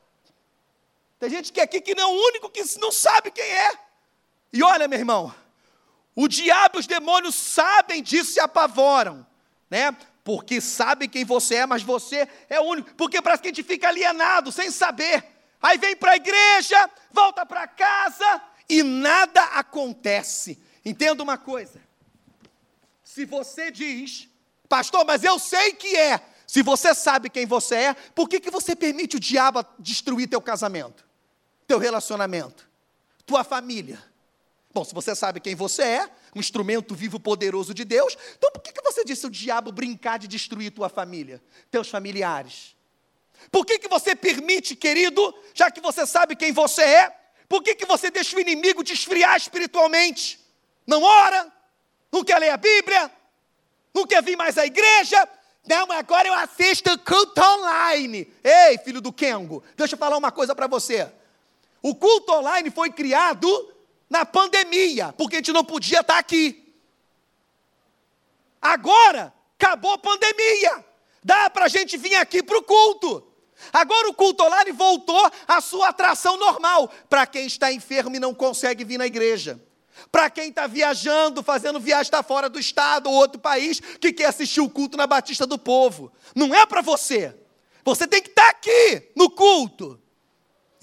[1.19, 3.71] Tem gente que é aqui que não é o único que não sabe quem é.
[4.51, 5.33] E olha, meu irmão,
[6.15, 9.25] o diabo e os demônios sabem disso e se apavoram,
[9.69, 9.97] né?
[10.23, 12.93] Porque sabem quem você é, mas você é o único.
[12.95, 15.32] Porque parece que a gente fica alienado, sem saber.
[15.63, 20.61] Aí vem para a igreja, volta para casa e nada acontece.
[20.83, 21.81] Entenda uma coisa.
[23.01, 24.27] Se você diz,
[24.67, 26.19] pastor, mas eu sei que é.
[26.45, 30.41] Se você sabe quem você é, por que, que você permite o diabo destruir teu
[30.41, 31.05] casamento,
[31.65, 32.69] teu relacionamento,
[33.25, 34.03] tua família?
[34.73, 38.61] Bom, se você sabe quem você é, um instrumento vivo poderoso de Deus, então por
[38.61, 42.72] que, que você disse o diabo brincar de destruir tua família, teus familiares?
[43.51, 47.75] Por que, que você permite, querido, já que você sabe quem você é, por que,
[47.75, 50.39] que você deixa o inimigo te esfriar espiritualmente?
[50.87, 51.51] Não ora,
[52.11, 53.11] não quer ler a Bíblia,
[53.93, 55.27] não quer vir mais à igreja.
[55.65, 58.31] Não, agora eu assisto culto online.
[58.43, 61.09] Ei, filho do Kengo, deixa eu falar uma coisa para você.
[61.81, 63.73] O culto online foi criado
[64.09, 66.75] na pandemia, porque a gente não podia estar aqui.
[68.61, 70.85] Agora, acabou a pandemia.
[71.23, 73.32] Dá para a gente vir aqui para o culto.
[73.71, 78.33] Agora o culto online voltou à sua atração normal para quem está enfermo e não
[78.33, 79.59] consegue vir na igreja.
[80.11, 84.25] Para quem está viajando, fazendo viagem, está fora do estado ou outro país, que quer
[84.25, 86.11] assistir o culto na Batista do Povo.
[86.35, 87.35] Não é para você.
[87.83, 89.99] Você tem que estar tá aqui no culto.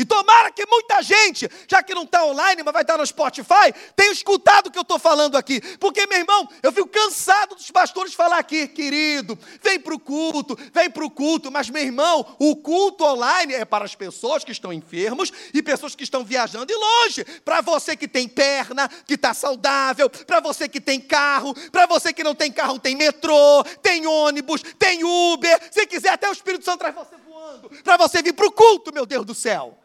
[0.01, 3.07] E tomara que muita gente, já que não está online, mas vai estar tá no
[3.07, 5.61] Spotify, tenha escutado o que eu estou falando aqui.
[5.77, 10.59] Porque, meu irmão, eu fico cansado dos pastores falar aqui, querido, vem para o culto,
[10.73, 11.53] vem para o culto.
[11.53, 15.95] Mas, meu irmão, o culto online é para as pessoas que estão enfermos e pessoas
[15.95, 17.23] que estão viajando e longe.
[17.45, 22.11] Para você que tem perna, que está saudável, para você que tem carro, para você
[22.11, 25.61] que não tem carro, tem metrô, tem ônibus, tem Uber.
[25.71, 28.95] Se quiser, até o Espírito Santo traz você voando, para você vir para o culto,
[28.95, 29.77] meu Deus do céu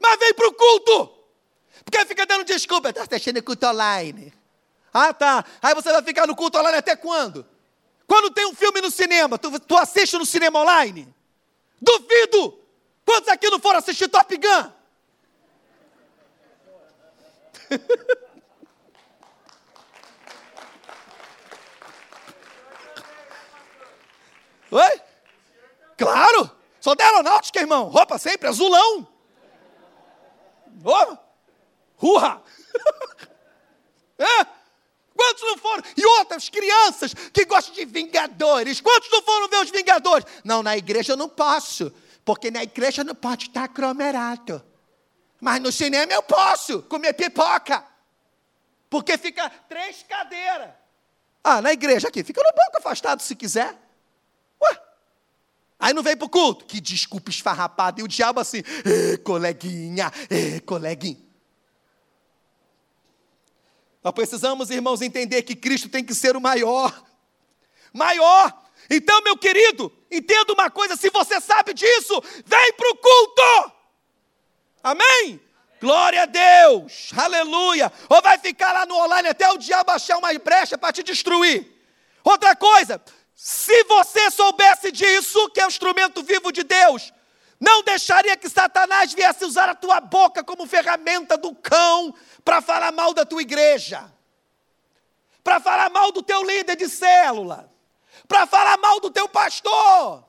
[0.00, 1.12] mas vem para o culto.
[1.84, 4.32] Porque fica dando desculpa, está assistindo culto online.
[4.92, 5.44] Ah, tá.
[5.62, 7.46] Aí você vai ficar no culto online até quando?
[8.06, 11.14] Quando tem um filme no cinema, tu, tu assiste no cinema online?
[11.80, 12.58] Duvido!
[13.04, 14.72] Quantos aqui não foram assistir Top Gun?
[24.70, 25.00] Oi?
[25.96, 26.50] Claro!
[26.80, 27.88] Sou da aeronáutica, irmão.
[27.88, 29.15] Roupa sempre azulão.
[30.86, 31.16] Oh,
[32.06, 32.42] urra!
[34.18, 34.46] é?
[35.16, 35.82] Quantos não foram?
[35.96, 38.80] E outras crianças que gostam de Vingadores.
[38.80, 40.26] Quantos não foram ver os Vingadores?
[40.44, 41.92] Não, na igreja eu não posso.
[42.24, 44.64] Porque na igreja não pode estar aglomerado.
[45.40, 47.84] Mas no cinema eu posso comer pipoca.
[48.88, 50.70] Porque fica três cadeiras.
[51.42, 53.76] Ah, na igreja aqui, fica no banco afastado se quiser.
[55.78, 56.64] Aí não vem para o culto.
[56.64, 58.00] Que desculpa esfarrapada.
[58.00, 58.62] E o diabo assim,
[59.24, 60.12] coleguinha,
[60.64, 61.24] coleguinha.
[64.02, 67.04] Nós precisamos, irmãos, entender que Cristo tem que ser o maior.
[67.92, 68.62] Maior.
[68.88, 73.72] Então, meu querido, entenda uma coisa: se você sabe disso, vem para o culto.
[74.82, 75.40] Amém?
[75.80, 77.92] Glória a Deus, aleluia.
[78.08, 81.70] Ou vai ficar lá no online até o diabo achar uma brecha para te destruir.
[82.24, 83.02] Outra coisa,
[83.38, 87.12] se você soubesse disso, que é o instrumento vivo de Deus,
[87.60, 92.92] não deixaria que Satanás viesse usar a tua boca como ferramenta do cão para falar
[92.92, 94.10] mal da tua igreja,
[95.44, 97.70] para falar mal do teu líder de célula,
[98.26, 100.24] para falar mal do teu pastor,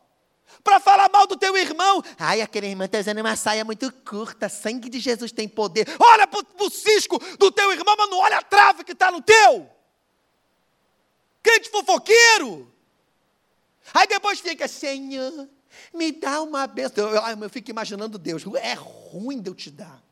[0.62, 2.04] para falar mal do teu irmão.
[2.20, 5.88] Ai, aquele irmão está usando uma saia muito curta, sangue de Jesus tem poder.
[5.98, 9.22] Olha para o cisco do teu irmão, mas não olha a trave que está no
[9.22, 9.70] teu.
[11.42, 12.76] Crente fofoqueiro.
[13.94, 15.48] Aí depois fica, Senhor,
[15.94, 17.10] me dá uma bênção.
[17.10, 20.04] Eu, eu, eu fico imaginando Deus, é ruim de eu te dar.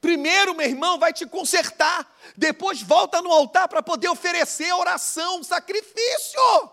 [0.00, 2.14] Primeiro, meu irmão, vai te consertar.
[2.36, 6.70] Depois volta no altar para poder oferecer oração, sacrifício.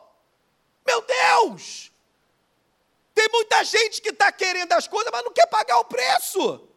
[0.85, 1.91] Meu Deus!
[3.13, 6.67] Tem muita gente que está querendo as coisas, mas não quer pagar o preço.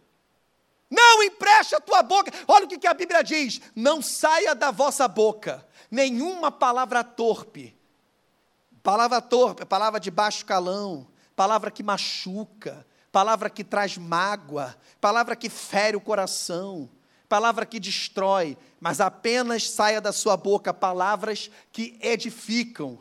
[0.88, 2.30] Não empreste a tua boca.
[2.46, 7.76] Olha o que a Bíblia diz: não saia da vossa boca nenhuma palavra torpe.
[8.82, 15.48] Palavra torpe, palavra de baixo calão, palavra que machuca, palavra que traz mágoa, palavra que
[15.48, 16.90] fere o coração,
[17.28, 22.98] palavra que destrói, mas apenas saia da sua boca palavras que edificam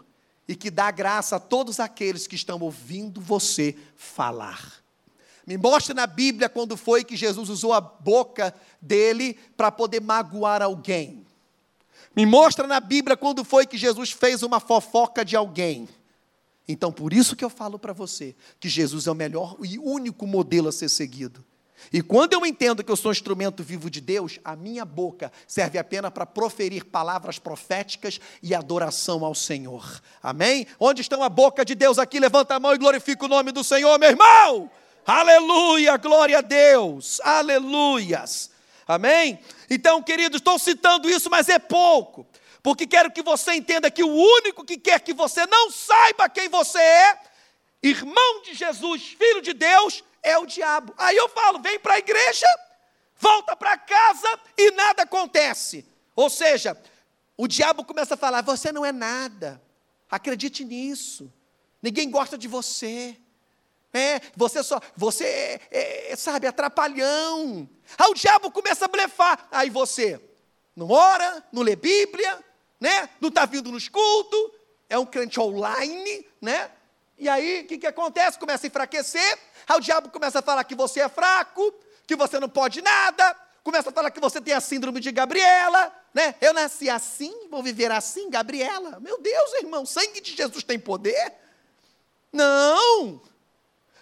[0.48, 4.84] e que dá graça a todos aqueles que estão ouvindo você falar.
[5.46, 10.62] Me mostre na Bíblia quando foi que Jesus usou a boca dele para poder magoar
[10.62, 11.23] alguém
[12.16, 15.90] Me mostra na Bíblia quando foi que Jesus fez uma fofoca de alguém.
[16.68, 20.26] Então, por isso que eu falo para você que Jesus é o melhor e único
[20.26, 21.44] modelo a ser seguido.
[21.92, 25.32] E quando eu entendo que eu sou um instrumento vivo de Deus, a minha boca
[25.46, 30.02] serve apenas para proferir palavras proféticas e adoração ao Senhor.
[30.22, 30.66] Amém?
[30.80, 32.20] Onde estão a boca de Deus aqui?
[32.20, 34.72] Levanta a mão e glorifica o nome do Senhor, meu irmão.
[35.06, 37.20] Aleluia, glória a Deus.
[37.22, 38.53] Aleluias.
[38.88, 39.40] Amém?
[39.70, 42.28] Então, queridos, estou citando isso, mas é pouco
[42.64, 46.48] porque quero que você entenda que o único que quer que você não saiba quem
[46.48, 47.20] você é,
[47.84, 50.94] irmão de Jesus, filho de Deus, é o diabo.
[50.98, 52.48] Aí eu falo: vem para a igreja,
[53.18, 55.86] volta para casa e nada acontece.
[56.16, 56.82] Ou seja,
[57.36, 59.62] o diabo começa a falar: você não é nada,
[60.10, 61.32] acredite nisso,
[61.82, 63.18] ninguém gosta de você.
[63.94, 67.70] É, você só, você é, é, sabe, atrapalhão.
[67.98, 69.48] Aí o diabo começa a blefar.
[69.52, 70.20] Aí você
[70.76, 72.44] não ora, não lê Bíblia,
[72.80, 73.10] né?
[73.22, 74.52] Não está vindo nos cultos,
[74.90, 76.72] é um crente online, né?
[77.18, 78.40] E aí, o que, que acontece?
[78.40, 81.74] Começa a enfraquecer, aí o diabo começa a falar que você é fraco,
[82.08, 85.94] que você não pode nada, começa a falar que você tem a síndrome de Gabriela,
[86.14, 86.36] né?
[86.42, 89.00] Eu nasci assim, vou viver assim, Gabriela.
[89.00, 91.34] Meu Deus, irmão, sangue de Jesus tem poder?
[92.32, 93.22] Não!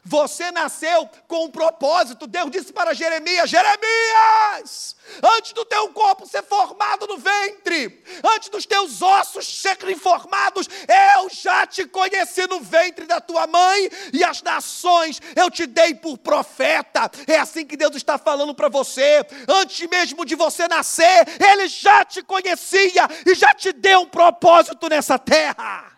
[0.03, 2.25] Você nasceu com um propósito.
[2.25, 4.95] Deus disse para Jeremias: Jeremias,
[5.37, 10.67] antes do teu corpo ser formado no ventre, antes dos teus ossos serem formados,
[11.15, 15.93] eu já te conheci no ventre da tua mãe e as nações eu te dei
[15.93, 17.11] por profeta.
[17.27, 19.23] É assim que Deus está falando para você.
[19.47, 24.89] Antes mesmo de você nascer, Ele já te conhecia e já te deu um propósito
[24.89, 25.91] nessa terra.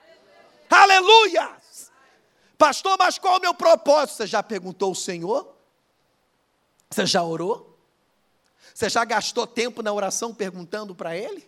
[0.70, 1.63] Aleluia!
[2.64, 4.16] Pastor, mas qual é o meu propósito?
[4.16, 5.54] Você já perguntou ao Senhor?
[6.90, 7.78] Você já orou?
[8.74, 11.46] Você já gastou tempo na oração perguntando para Ele?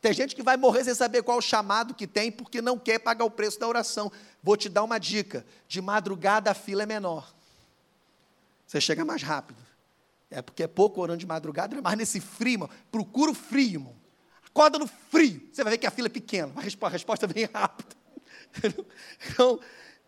[0.00, 2.98] Tem gente que vai morrer sem saber qual o chamado que tem, porque não quer
[2.98, 4.10] pagar o preço da oração.
[4.42, 7.32] Vou te dar uma dica: de madrugada a fila é menor.
[8.66, 9.64] Você chega mais rápido.
[10.28, 13.96] É porque é pouco orando de madrugada, mas nesse frio, procura o frio, irmão.
[14.44, 15.48] Acorda no frio.
[15.52, 17.97] Você vai ver que a fila é pequena, a resposta vem rápida.
[19.30, 19.58] Então,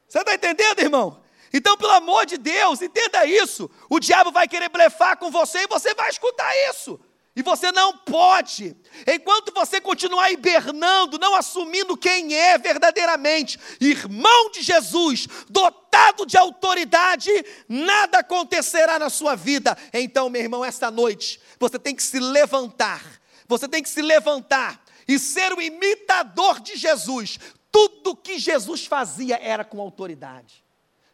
[0.09, 1.23] você está entendendo, irmão?
[1.53, 3.71] Então, pelo amor de Deus, entenda isso.
[3.89, 7.01] O diabo vai querer blefar com você e você vai escutar isso.
[7.35, 8.77] E você não pode,
[9.07, 17.31] enquanto você continuar hibernando, não assumindo quem é verdadeiramente, irmão de Jesus, dotado de autoridade,
[17.69, 19.79] nada acontecerá na sua vida.
[19.93, 23.03] Então, meu irmão, esta noite, você tem que se levantar,
[23.47, 27.39] você tem que se levantar e ser o imitador de Jesus,
[27.71, 30.65] tudo que Jesus fazia era com autoridade.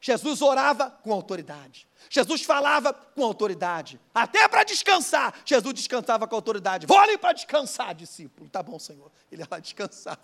[0.01, 1.87] Jesus orava com autoridade.
[2.09, 4.01] Jesus falava com autoridade.
[4.15, 6.87] Até para descansar, Jesus descansava com autoridade.
[6.87, 8.49] Vou ali para descansar, discípulo.
[8.49, 9.11] Tá bom, Senhor.
[9.31, 10.21] Ele lá descansava.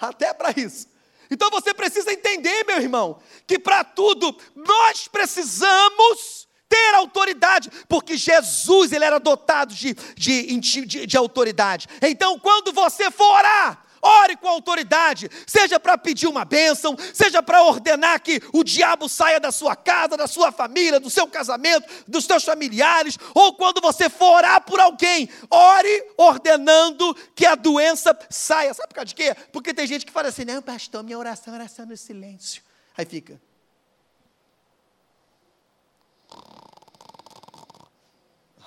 [0.00, 0.88] Até para isso.
[1.30, 8.92] Então você precisa entender, meu irmão, que para tudo nós precisamos ter autoridade, porque Jesus
[8.92, 11.86] ele era dotado de, de, de, de autoridade.
[12.02, 17.62] Então, quando você for orar, Ore com autoridade, seja para pedir uma bênção, seja para
[17.62, 22.26] ordenar que o diabo saia da sua casa, da sua família, do seu casamento, dos
[22.26, 28.74] seus familiares, ou quando você for orar por alguém, ore ordenando que a doença saia.
[28.74, 29.34] Sabe por causa de quê?
[29.50, 32.62] Porque tem gente que fala assim: não, pastor, minha oração é oração no silêncio.
[32.96, 33.40] Aí fica.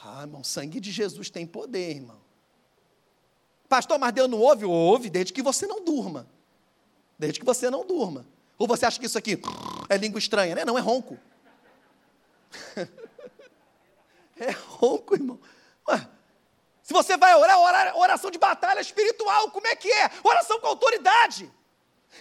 [0.04, 2.26] Ah, irmão, sangue de Jesus tem poder, irmão.
[3.67, 4.65] Pastor, mas Deus não ouve?
[4.65, 6.27] Ouve, desde que você não durma.
[7.17, 8.25] Desde que você não durma.
[8.58, 9.39] Ou você acha que isso aqui
[9.89, 10.56] é língua estranha?
[10.56, 10.65] Né?
[10.65, 11.17] Não, é ronco.
[14.39, 15.39] é ronco, irmão.
[15.88, 16.08] Ué,
[16.82, 20.10] se você vai orar, orar, oração de batalha espiritual, como é que é?
[20.23, 21.51] Oração com autoridade.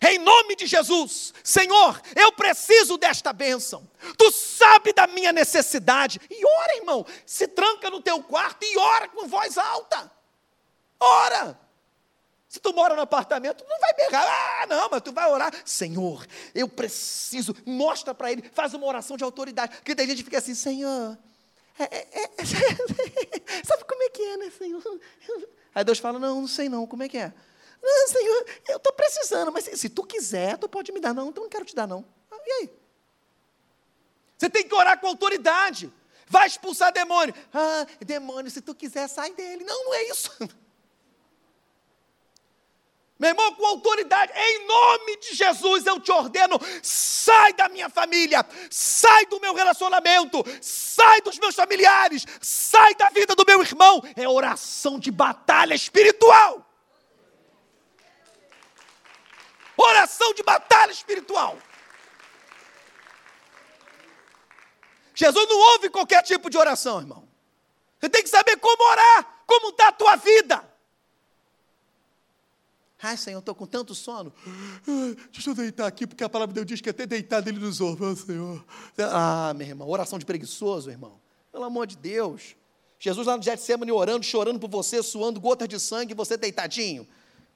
[0.03, 3.89] Em nome de Jesus, Senhor, eu preciso desta bênção.
[4.19, 6.21] Tu sabe da minha necessidade.
[6.29, 10.11] E ora, irmão, se tranca no teu quarto e ora com voz alta.
[10.99, 11.59] Ora!
[12.49, 14.63] Se tu mora no apartamento, não vai berrar.
[14.63, 15.53] Ah, não, mas tu vai orar.
[15.65, 17.55] Senhor, eu preciso.
[17.67, 18.49] Mostra para ele.
[18.55, 19.77] Faz uma oração de autoridade.
[19.77, 21.19] Porque tem gente que fica assim, Senhor.
[21.79, 22.45] É, é, é,
[23.67, 25.01] sabe como é que é, né, Senhor?
[25.75, 26.87] Aí Deus fala, não, não sei não.
[26.87, 27.35] Como é que é?
[27.83, 29.53] Não, Senhor, eu estou precisando.
[29.53, 31.13] Mas se, se, tu quiser, tu pode me dar.
[31.13, 32.07] Não, então não quero te dar, não.
[32.31, 32.71] Ah, e aí?
[34.39, 35.93] Você tem que orar com autoridade.
[36.29, 37.35] Vai expulsar demônio.
[37.53, 39.65] Ah, demônio, se tu quiser, sai dele.
[39.65, 40.31] Não, não é isso.
[43.19, 48.45] Meu irmão, com autoridade, em nome de Jesus eu te ordeno: sai da minha família,
[48.71, 54.03] sai do meu relacionamento, sai dos meus familiares, sai da vida do meu irmão.
[54.15, 56.63] É oração de batalha espiritual.
[59.79, 61.59] Oração de batalha espiritual.
[65.15, 67.27] Jesus não ouve qualquer tipo de oração, irmão.
[67.99, 70.76] Você tem que saber como orar, como está a tua vida.
[73.03, 74.33] Ai, Senhor, estou com tanto sono.
[75.33, 77.81] Deixa eu deitar aqui, porque a palavra de Deus diz que até deitado ele nos
[77.81, 78.65] ouve, Senhor.
[78.99, 81.21] Ah, meu irmão, oração de preguiçoso, irmão.
[81.53, 82.57] Pelo amor de Deus.
[82.99, 87.07] Jesus lá no Getsemane orando, chorando por você, suando gotas de sangue, você deitadinho.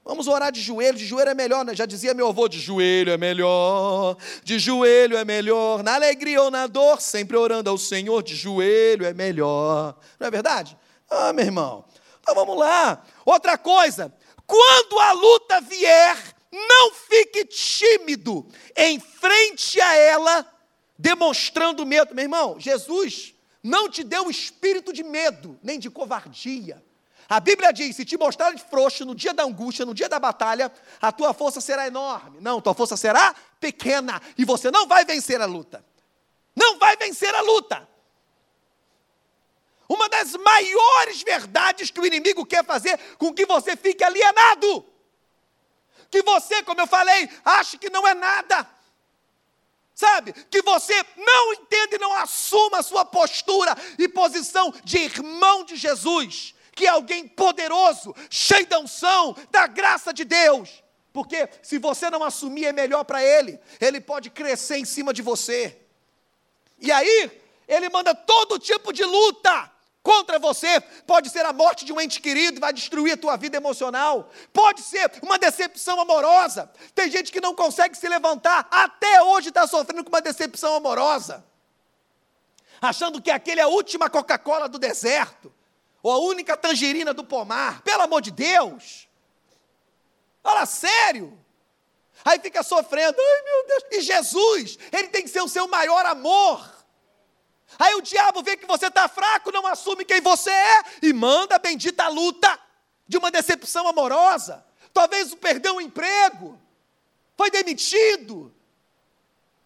[0.03, 1.75] Vamos orar de joelho, de joelho é melhor, né?
[1.75, 6.49] Já dizia meu avô, de joelho é melhor, de joelho é melhor, na alegria ou
[6.49, 9.95] na dor, sempre orando ao Senhor, de joelho é melhor.
[10.19, 10.75] Não é verdade?
[11.09, 11.85] Ah, meu irmão.
[12.19, 13.03] Então vamos lá.
[13.25, 14.11] Outra coisa,
[14.51, 20.45] quando a luta vier, não fique tímido em frente a ela,
[20.99, 22.13] demonstrando medo.
[22.13, 23.33] Meu irmão, Jesus
[23.63, 26.83] não te deu espírito de medo, nem de covardia.
[27.29, 30.69] A Bíblia diz: se te mostrarem frouxo no dia da angústia, no dia da batalha,
[31.01, 32.41] a tua força será enorme.
[32.41, 35.81] Não, tua força será pequena e você não vai vencer a luta.
[36.53, 37.87] Não vai vencer a luta.
[39.91, 44.85] Uma das maiores verdades que o inimigo quer fazer com que você fique alienado.
[46.09, 48.65] Que você, como eu falei, ache que não é nada.
[49.93, 50.31] Sabe?
[50.49, 55.75] Que você não entenda e não assuma a sua postura e posição de irmão de
[55.75, 60.81] Jesus, que é alguém poderoso, cheio da unção, da graça de Deus.
[61.11, 63.59] Porque se você não assumir, é melhor para ele.
[63.77, 65.77] Ele pode crescer em cima de você.
[66.79, 67.29] E aí,
[67.67, 69.70] ele manda todo tipo de luta
[70.03, 70.79] contra você.
[71.05, 74.29] Pode ser a morte de um ente querido, vai destruir a tua vida emocional.
[74.53, 76.71] Pode ser uma decepção amorosa.
[76.93, 81.45] Tem gente que não consegue se levantar, até hoje está sofrendo com uma decepção amorosa.
[82.81, 85.53] Achando que aquele é a última Coca-Cola do deserto,
[86.01, 87.81] ou a única tangerina do pomar.
[87.83, 89.07] Pelo amor de Deus!
[90.41, 91.37] Fala sério!
[92.25, 96.05] Aí fica sofrendo, ai meu Deus, e Jesus, ele tem que ser o seu maior
[96.05, 96.80] amor.
[97.79, 101.55] Aí o diabo vê que você está fraco, não assume quem você é e manda
[101.55, 102.59] a bendita luta
[103.07, 104.65] de uma decepção amorosa.
[104.93, 106.59] Talvez perdeu um emprego,
[107.37, 108.53] foi demitido,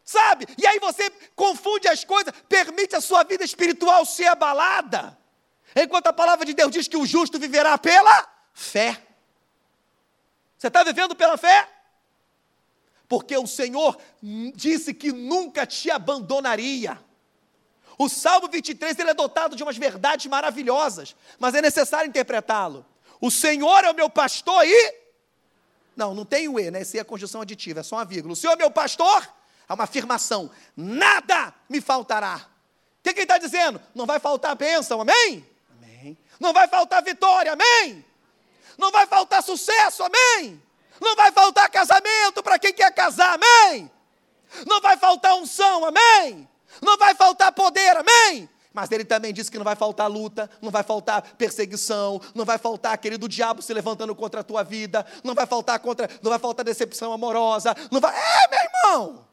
[0.03, 0.47] sabe?
[0.57, 5.17] E aí você confunde as coisas, permite a sua vida espiritual ser abalada,
[5.75, 9.01] enquanto a palavra de Deus diz que o justo viverá pela fé.
[10.57, 11.69] Você está vivendo pela fé?
[13.07, 13.97] Porque o Senhor
[14.55, 17.03] disse que nunca te abandonaria.
[17.97, 22.85] O Salmo 23 ele é dotado de umas verdades maravilhosas, mas é necessário interpretá-lo.
[23.21, 24.95] O Senhor é o meu pastor e.
[25.95, 26.81] Não, não tem o E, né?
[26.81, 28.33] Esse é a conjunção aditiva, é só uma vírgula.
[28.33, 29.27] O Senhor é meu pastor,
[29.67, 30.51] é uma afirmação.
[30.75, 32.45] Nada me faltará.
[32.99, 33.81] O que, que ele está dizendo?
[33.93, 35.47] Não vai faltar bênção, amém?
[35.71, 36.17] Amém.
[36.39, 38.03] Não vai faltar vitória, amém?
[38.77, 40.61] Não vai faltar sucesso, amém?
[40.99, 43.89] Não vai faltar casamento para quem quer casar, amém?
[44.67, 46.47] Não vai faltar unção, amém?
[46.81, 48.49] Não vai faltar poder, amém?
[48.75, 52.57] Mas ele também disse que não vai faltar luta, não vai faltar perseguição, não vai
[52.57, 56.29] faltar aquele do diabo se levantando contra a tua vida, não vai faltar contra, não
[56.29, 58.13] vai faltar decepção amorosa, não vai.
[58.13, 59.27] É, meu irmão!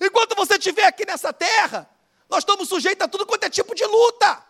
[0.00, 1.90] Enquanto você estiver aqui nessa terra,
[2.28, 4.40] nós estamos sujeitos a tudo quanto é tipo de luta.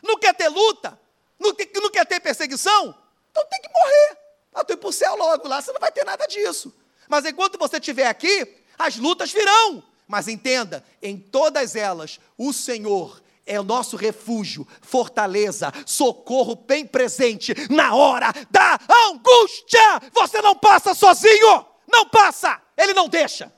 [0.00, 0.96] Não quer ter luta?
[1.36, 2.94] Não, tem, não quer ter perseguição?
[3.32, 4.18] Então tem que morrer.
[4.52, 6.72] Para tu ir para o céu logo lá, você não vai ter nada disso.
[7.08, 9.82] Mas enquanto você estiver aqui, as lutas virão.
[10.10, 17.54] Mas entenda, em todas elas, o Senhor é o nosso refúgio, fortaleza, socorro bem presente
[17.70, 20.00] na hora da angústia.
[20.12, 23.52] Você não passa sozinho, não passa, Ele não deixa.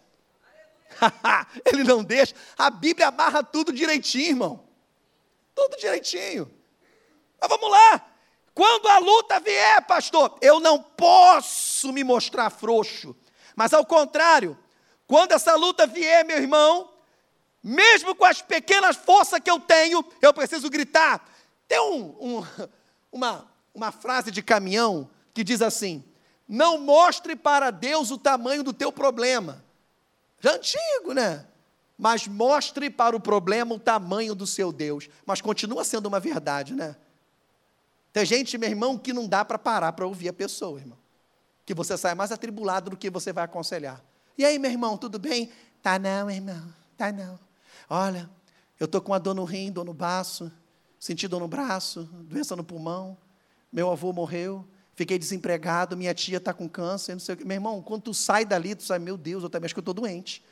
[1.64, 2.34] Ele não deixa.
[2.58, 4.68] A Bíblia amarra tudo direitinho, irmão.
[5.54, 6.52] Tudo direitinho.
[7.40, 8.06] Mas vamos lá.
[8.52, 13.16] Quando a luta vier, pastor, eu não posso me mostrar frouxo.
[13.56, 14.58] Mas ao contrário,
[15.12, 16.88] quando essa luta vier, meu irmão,
[17.62, 21.22] mesmo com as pequenas forças que eu tenho, eu preciso gritar.
[21.68, 22.46] Tem um, um,
[23.12, 26.02] uma, uma frase de caminhão que diz assim:
[26.48, 29.62] Não mostre para Deus o tamanho do teu problema.
[30.40, 31.46] Já antigo, né?
[31.98, 35.10] Mas mostre para o problema o tamanho do seu Deus.
[35.26, 36.96] Mas continua sendo uma verdade, né?
[38.14, 40.96] Tem gente, meu irmão, que não dá para parar para ouvir a pessoa, irmão.
[41.66, 44.02] Que você sai mais atribulado do que você vai aconselhar.
[44.36, 45.50] E aí, meu irmão, tudo bem?
[45.82, 47.38] Tá não, irmão, tá não.
[47.88, 48.28] Olha,
[48.78, 50.50] eu estou com uma dor no rim, dor no baço,
[50.98, 53.16] senti dor no braço, doença no pulmão,
[53.72, 57.44] meu avô morreu, Fiquei desempregado, minha tia está com câncer, não sei o quê.
[57.44, 59.82] Meu irmão, quando tu sai dali, tu sai, meu Deus, eu também acho que eu
[59.82, 60.44] estou doente.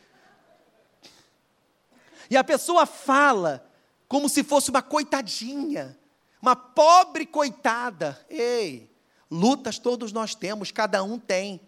[2.30, 3.66] E a pessoa fala
[4.08, 5.98] como se fosse uma coitadinha,
[6.40, 8.18] uma pobre coitada.
[8.30, 8.90] Ei,
[9.30, 11.60] lutas todos nós temos, cada um tem.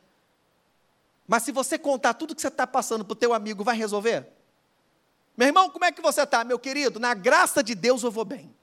[1.33, 4.29] Mas se você contar tudo que você está passando para o teu amigo, vai resolver?
[5.35, 7.01] Meu irmão, como é que você está, meu querido?
[7.01, 8.55] Na graça de Deus eu vou bem.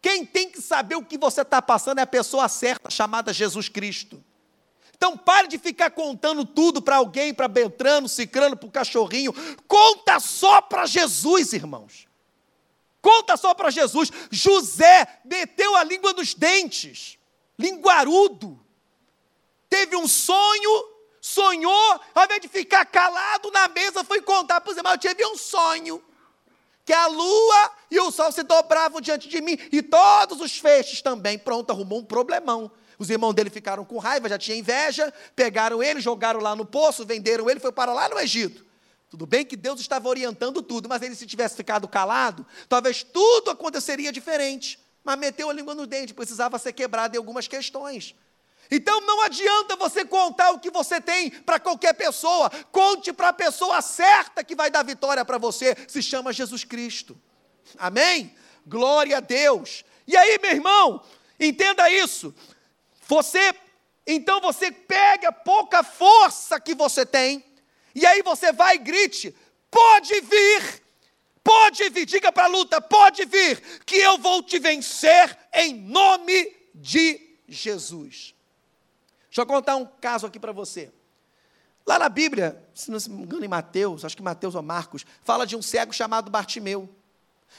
[0.00, 3.68] Quem tem que saber o que você está passando é a pessoa certa, chamada Jesus
[3.68, 4.24] Cristo.
[4.96, 9.34] Então pare de ficar contando tudo para alguém, para Beltrano, Cicrano, para o cachorrinho.
[9.68, 12.08] Conta só para Jesus, irmãos.
[13.02, 14.10] Conta só para Jesus.
[14.30, 17.18] José meteu a língua nos dentes,
[17.58, 18.58] linguarudo.
[19.68, 20.91] Teve um sonho,
[21.22, 25.24] sonhou, ao invés de ficar calado na mesa, foi contar para os irmãos: eu tive
[25.24, 26.02] um sonho
[26.84, 31.00] que a lua e o sol se dobravam diante de mim, e todos os feixes
[31.00, 31.38] também.
[31.38, 32.70] Pronto, arrumou um problemão.
[32.98, 37.06] Os irmãos dele ficaram com raiva, já tinha inveja, pegaram ele, jogaram lá no poço,
[37.06, 38.66] venderam ele, foi para lá no Egito.
[39.08, 43.50] Tudo bem que Deus estava orientando tudo, mas ele se tivesse ficado calado, talvez tudo
[43.50, 44.78] aconteceria diferente.
[45.04, 48.14] Mas meteu a língua no dente, precisava ser quebrado em algumas questões.
[48.74, 52.48] Então não adianta você contar o que você tem para qualquer pessoa.
[52.72, 55.76] Conte para a pessoa certa que vai dar vitória para você.
[55.86, 57.20] Se chama Jesus Cristo.
[57.78, 58.34] Amém?
[58.66, 59.84] Glória a Deus.
[60.06, 61.04] E aí, meu irmão,
[61.38, 62.34] entenda isso.
[63.06, 63.54] Você,
[64.06, 67.44] então você pega a pouca força que você tem,
[67.94, 69.36] e aí você vai e grite:
[69.70, 70.82] pode vir,
[71.44, 76.56] pode vir, diga para a luta: pode vir, que eu vou te vencer em nome
[76.74, 78.34] de Jesus.
[79.32, 80.92] Deixa eu contar um caso aqui para você.
[81.86, 85.46] Lá na Bíblia, se não me engano, em Mateus, acho que Mateus ou Marcos, fala
[85.46, 86.86] de um cego chamado Bartimeu.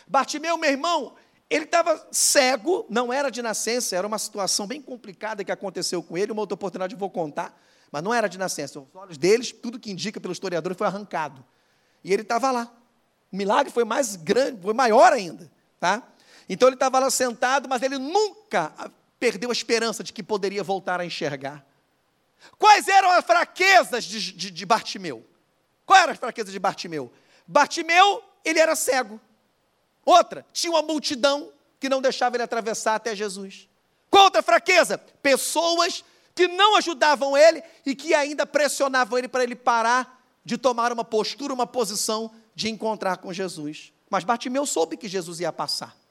[0.08, 1.16] Bartimeu, meu irmão,
[1.50, 6.16] ele estava cego, não era de nascença, era uma situação bem complicada que aconteceu com
[6.16, 6.32] ele.
[6.32, 7.60] Uma outra oportunidade eu vou contar,
[7.92, 8.80] mas não era de nascença.
[8.80, 11.44] Os olhos deles, tudo que indica pelo historiador, foi arrancado.
[12.04, 12.72] E ele estava lá.
[13.32, 15.52] O milagre foi mais grande, foi maior ainda.
[15.80, 16.04] Tá?
[16.48, 18.72] Então ele estava lá sentado, mas ele nunca
[19.24, 21.66] perdeu a esperança de que poderia voltar a enxergar.
[22.60, 25.26] Quais eram as fraquezas de, de, de Bartimeu?
[25.86, 27.10] Qual eram as fraquezas de Bartimeu?
[27.48, 29.22] Bartimeu, ele era cego.
[30.04, 33.70] Outra, tinha uma multidão que não deixava ele atravessar até Jesus.
[34.10, 34.98] Qual outra fraqueza?
[34.98, 36.04] Pessoas
[36.36, 41.06] que não ajudavam ele e que ainda pressionavam ele para ele parar de tomar uma
[41.06, 43.94] postura, uma posição de encontrar com Jesus.
[44.10, 46.03] Mas Bartimeu soube que Jesus ia passar.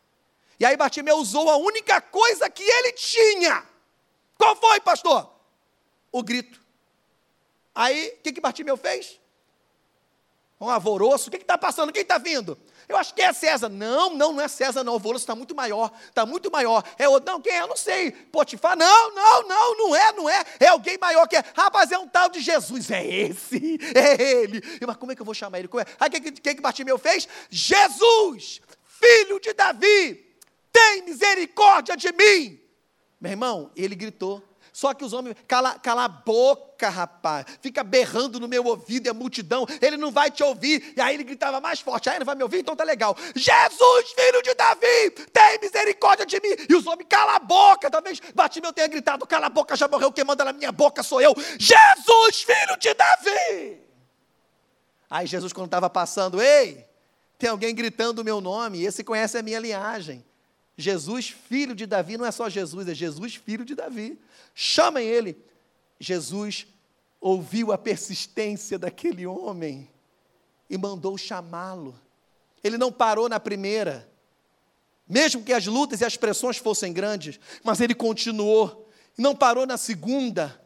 [0.63, 3.67] E aí Bartimeu usou a única coisa que ele tinha.
[4.39, 5.29] Qual foi, pastor?
[6.13, 6.63] O grito.
[7.75, 9.19] Aí, o que, que Bartimeu fez?
[10.61, 11.27] Um alvoroço.
[11.27, 11.93] O que está passando?
[11.93, 12.57] Quem está vindo?
[12.89, 13.69] Eu acho que é César.
[13.69, 14.93] Não, não, não é César, não.
[14.93, 15.91] O alvoroço está muito maior.
[16.05, 16.85] Está muito maior.
[16.97, 17.33] É outro.
[17.33, 17.63] Não, quem é?
[17.63, 18.13] Eu não sei.
[18.13, 18.77] Potifar?
[18.77, 20.45] Não, não, não, não é, não é.
[20.61, 21.45] É alguém maior que é.
[21.57, 22.89] Rapaz, é um tal de Jesus.
[22.89, 23.81] É esse.
[23.99, 24.63] É ele.
[24.87, 25.67] Mas como é que eu vou chamar ele?
[25.67, 25.87] Como é?
[25.99, 27.27] Aí o que, que, que Bartimeu fez?
[27.51, 30.31] Jesus, filho de Davi
[30.73, 32.61] tem misericórdia de mim.
[33.21, 34.43] Meu irmão, ele gritou.
[34.73, 39.13] Só que os homens, cala, cala a boca, rapaz, fica berrando no meu ouvido, a
[39.13, 40.95] multidão, ele não vai te ouvir.
[40.97, 43.15] E aí ele gritava mais forte, aí não vai me ouvir, então tá legal.
[43.37, 46.57] Jesus, filho de Davi, tem misericórdia de mim.
[46.71, 47.91] E os homens, cala a boca.
[47.91, 51.21] Talvez Batimeu tenha gritado, cala a boca, já morreu, quem manda na minha boca sou
[51.21, 51.35] eu.
[51.59, 53.79] Jesus, filho de Davi.
[55.11, 56.87] Aí Jesus, quando estava passando, ei,
[57.39, 60.25] tem alguém gritando o meu nome, esse conhece a minha linhagem.
[60.83, 64.19] Jesus, filho de Davi, não é só Jesus, é Jesus, filho de Davi.
[64.55, 65.43] Chamem ele.
[65.99, 66.67] Jesus
[67.21, 69.89] ouviu a persistência daquele homem
[70.69, 71.99] e mandou chamá-lo.
[72.63, 74.09] Ele não parou na primeira,
[75.09, 78.89] mesmo que as lutas e as pressões fossem grandes, mas ele continuou.
[79.17, 80.61] Não parou na segunda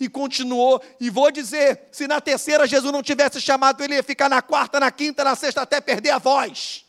[0.00, 0.80] e continuou.
[1.00, 4.80] E vou dizer: se na terceira Jesus não tivesse chamado, ele ia ficar na quarta,
[4.80, 6.86] na quinta, na sexta, até perder a voz.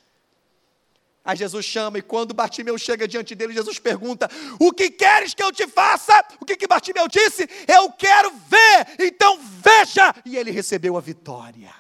[1.30, 4.28] Aí Jesus chama, e quando Bartimeu chega diante dele, Jesus pergunta:
[4.60, 6.26] O que queres que eu te faça?
[6.40, 7.48] O que, que Bartimeu disse?
[7.68, 10.12] Eu quero ver, então veja!
[10.26, 11.72] E ele recebeu a vitória.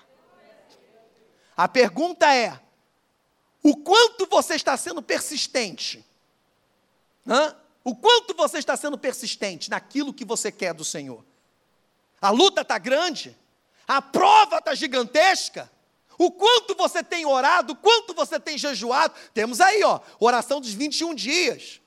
[1.57, 2.59] A pergunta é:
[3.63, 6.05] o quanto você está sendo persistente?
[7.27, 7.55] Hã?
[7.83, 11.25] O quanto você está sendo persistente naquilo que você quer do Senhor?
[12.21, 13.35] A luta está grande,
[13.87, 15.71] a prova está gigantesca
[16.19, 19.13] o quanto você tem orado, o quanto você tem jejuado.
[19.33, 21.79] Temos aí, ó, oração dos 21 dias.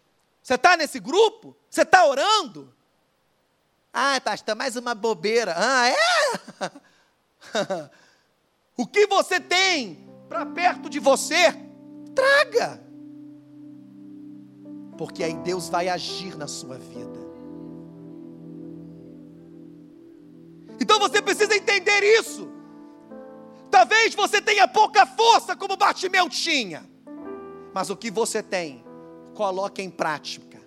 [0.43, 1.55] Você está nesse grupo?
[1.69, 2.75] Você está orando?
[3.93, 5.55] Ah, pastor, mais uma bobeira.
[5.55, 5.97] Ah, é?
[8.75, 11.55] o que você tem para perto de você,
[12.15, 12.83] traga.
[14.97, 17.21] Porque aí Deus vai agir na sua vida.
[20.81, 22.62] Então você precisa entender isso.
[23.83, 26.89] Talvez você tenha pouca força como Bartimeu tinha,
[27.75, 28.85] mas o que você tem,
[29.35, 30.61] coloque em prática.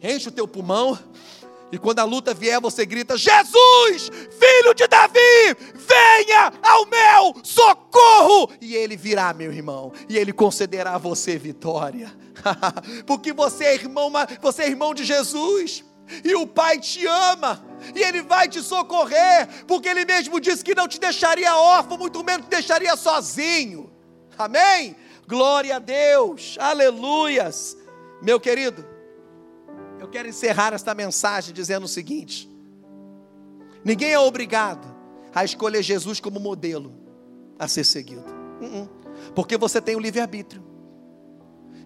[0.00, 0.96] Enche o teu pulmão,
[1.72, 8.52] e quando a luta vier, você grita: Jesus, filho de Davi, venha ao meu socorro!
[8.60, 12.16] E ele virá, meu irmão, e ele concederá a você vitória.
[13.04, 15.84] Porque você é irmão, você é irmão de Jesus,
[16.24, 20.74] e o Pai te ama, e Ele vai te socorrer, porque Ele mesmo disse que
[20.74, 23.90] não te deixaria órfão, muito menos te deixaria sozinho.
[24.36, 24.96] Amém?
[25.26, 27.76] Glória a Deus, aleluias.
[28.22, 28.84] Meu querido,
[29.98, 32.50] eu quero encerrar esta mensagem dizendo o seguinte:
[33.84, 34.96] ninguém é obrigado
[35.34, 36.92] a escolher Jesus como modelo
[37.58, 38.24] a ser seguido,
[38.60, 38.88] uh-uh.
[39.34, 40.70] porque você tem o livre-arbítrio.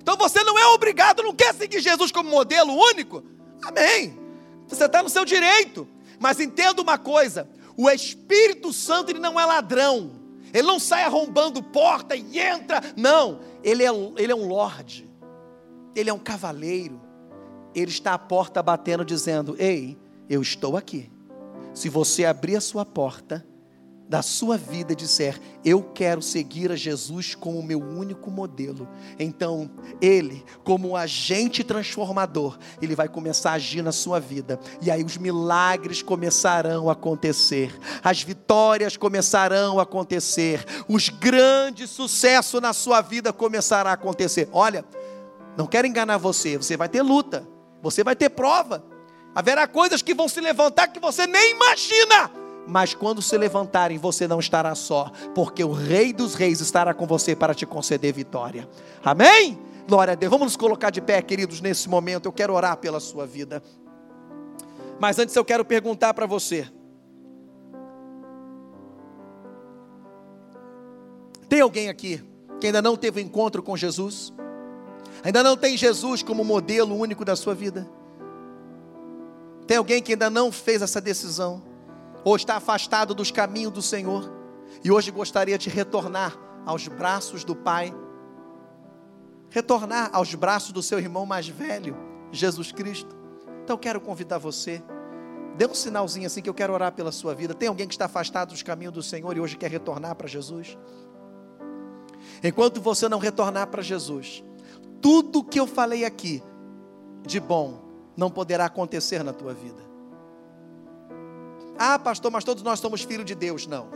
[0.00, 3.22] Então você não é obrigado, não quer seguir Jesus como modelo único?
[3.66, 4.18] Amém.
[4.66, 5.86] Você está no seu direito.
[6.18, 10.22] Mas entenda uma coisa: o Espírito Santo ele não é ladrão.
[10.52, 12.80] Ele não sai arrombando porta e entra.
[12.96, 15.08] Não, ele é, ele é um lorde.
[15.96, 17.04] Ele é um cavaleiro
[17.74, 19.98] ele está à porta batendo, dizendo: Ei,
[20.28, 21.10] eu estou aqui.
[21.74, 23.44] Se você abrir a sua porta
[24.08, 28.88] da sua vida disser: Eu quero seguir a Jesus como meu único modelo,
[29.18, 35.02] então Ele, como agente transformador, Ele vai começar a agir na sua vida, e aí
[35.02, 43.00] os milagres começarão a acontecer, as vitórias começarão a acontecer, os grandes sucessos na sua
[43.00, 44.48] vida começarão a acontecer.
[44.52, 44.84] Olha,
[45.56, 47.54] não quero enganar você, você vai ter luta.
[47.84, 48.82] Você vai ter prova.
[49.34, 52.43] Haverá coisas que vão se levantar que você nem imagina.
[52.66, 57.06] Mas quando se levantarem, você não estará só, porque o Rei dos Reis estará com
[57.06, 58.68] você para te conceder vitória.
[59.04, 59.58] Amém?
[59.86, 60.30] Glória a Deus.
[60.30, 62.26] Vamos nos colocar de pé, queridos, nesse momento.
[62.26, 63.62] Eu quero orar pela sua vida.
[64.98, 66.66] Mas antes eu quero perguntar para você:
[71.48, 72.22] tem alguém aqui
[72.60, 74.32] que ainda não teve um encontro com Jesus?
[75.22, 77.86] Ainda não tem Jesus como modelo único da sua vida?
[79.66, 81.73] Tem alguém que ainda não fez essa decisão?
[82.24, 84.32] Ou está afastado dos caminhos do Senhor?
[84.82, 87.94] E hoje gostaria de retornar aos braços do Pai?
[89.50, 91.96] Retornar aos braços do seu irmão mais velho,
[92.32, 93.14] Jesus Cristo?
[93.62, 94.82] Então quero convidar você.
[95.56, 97.54] Dê um sinalzinho assim que eu quero orar pela sua vida.
[97.54, 100.76] Tem alguém que está afastado dos caminhos do Senhor e hoje quer retornar para Jesus?
[102.42, 104.42] Enquanto você não retornar para Jesus,
[105.00, 106.42] tudo que eu falei aqui
[107.22, 107.82] de bom
[108.16, 109.93] não poderá acontecer na tua vida.
[111.78, 113.66] Ah, pastor, mas todos nós somos filhos de Deus.
[113.66, 113.88] Não.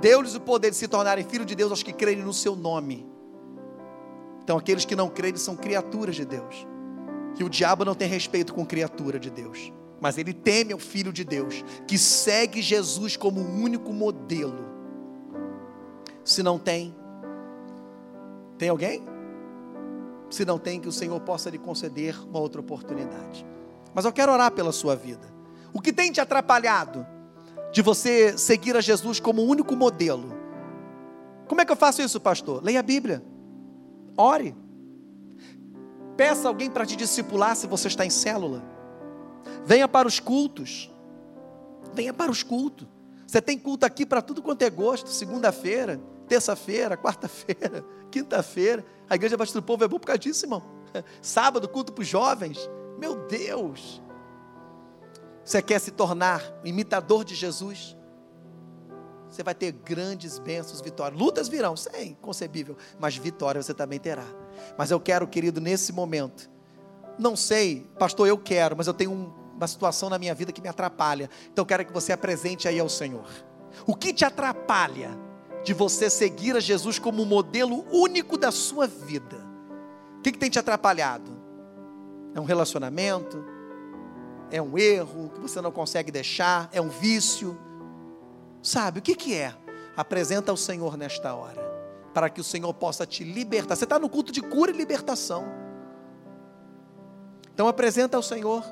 [0.00, 3.06] Deu-lhes o poder de se tornarem filhos de Deus aos que crerem no seu nome.
[4.42, 6.66] Então, aqueles que não creem são criaturas de Deus.
[7.38, 9.72] E o diabo não tem respeito com criatura de Deus.
[10.00, 14.64] Mas ele teme o filho de Deus, que segue Jesus como o único modelo.
[16.22, 16.94] Se não tem,
[18.58, 19.02] tem alguém?
[20.30, 23.44] Se não tem, que o Senhor possa lhe conceder uma outra oportunidade.
[23.94, 25.33] Mas eu quero orar pela sua vida.
[25.74, 27.04] O que tem te atrapalhado
[27.72, 30.32] de você seguir a Jesus como o único modelo?
[31.48, 32.62] Como é que eu faço isso, pastor?
[32.62, 33.22] Leia a Bíblia.
[34.16, 34.54] Ore.
[36.16, 38.62] Peça alguém para te discipular se você está em célula.
[39.66, 40.88] Venha para os cultos.
[41.92, 42.86] Venha para os cultos.
[43.26, 48.84] Você tem culto aqui para tudo quanto é gosto, segunda-feira, terça-feira, quarta-feira, quinta-feira.
[49.10, 50.62] A igreja Batista do Povo é bom por causa disso, irmão.
[51.20, 52.70] Sábado, culto para os jovens.
[52.96, 54.00] Meu Deus.
[55.44, 57.96] Você quer se tornar imitador de Jesus?
[59.28, 61.20] Você vai ter grandes bênçãos, vitórias.
[61.20, 62.76] Lutas virão, sim, inconcebível.
[62.98, 64.24] Mas vitória você também terá.
[64.78, 66.48] Mas eu quero, querido, nesse momento.
[67.18, 70.62] Não sei, pastor, eu quero, mas eu tenho um, uma situação na minha vida que
[70.62, 71.28] me atrapalha.
[71.52, 73.26] Então eu quero que você apresente aí ao Senhor.
[73.86, 75.10] O que te atrapalha?
[75.64, 79.36] de você seguir a Jesus como modelo único da sua vida.
[80.18, 81.32] O que, que tem te atrapalhado?
[82.34, 83.42] É um relacionamento?
[84.54, 86.68] É um erro que você não consegue deixar?
[86.72, 87.58] É um vício?
[88.62, 89.52] Sabe, o que, que é?
[89.96, 91.60] Apresenta ao Senhor nesta hora,
[92.14, 93.74] para que o Senhor possa te libertar.
[93.74, 95.44] Você está no culto de cura e libertação.
[97.52, 98.64] Então apresenta ao Senhor.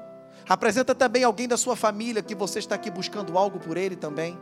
[0.49, 4.39] Apresenta também alguém da sua família que você está aqui buscando algo por ele também.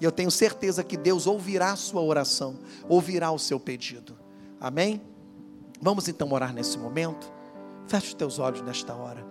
[0.00, 4.18] E eu tenho certeza que Deus ouvirá a sua oração, ouvirá o seu pedido.
[4.58, 5.02] Amém?
[5.82, 7.30] Vamos então orar nesse momento.
[7.86, 9.22] Feche os teus olhos nesta hora.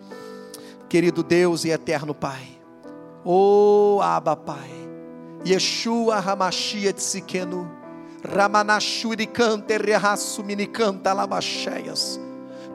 [0.89, 2.59] Querido Deus e eterno Pai.
[3.23, 4.71] Oh, Abba Pai.
[5.45, 7.69] Yeshua Hamashia Tsikenu.
[8.23, 12.19] Ramanashuri canta Rehasu Minicanta Labacheias.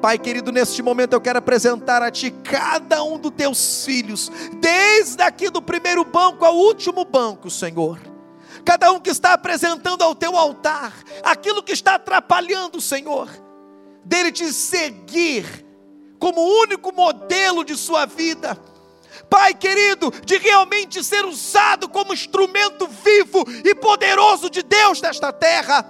[0.01, 5.23] Pai querido, neste momento eu quero apresentar a Ti cada um dos Teus filhos, desde
[5.23, 8.01] aqui do primeiro banco ao último banco, Senhor.
[8.65, 10.93] Cada um que está apresentando ao Teu altar
[11.23, 13.29] aquilo que está atrapalhando, Senhor,
[14.05, 15.65] dele te seguir
[16.23, 18.57] como único modelo de sua vida.
[19.29, 25.85] Pai querido, de realmente ser usado como instrumento vivo e poderoso de Deus nesta terra.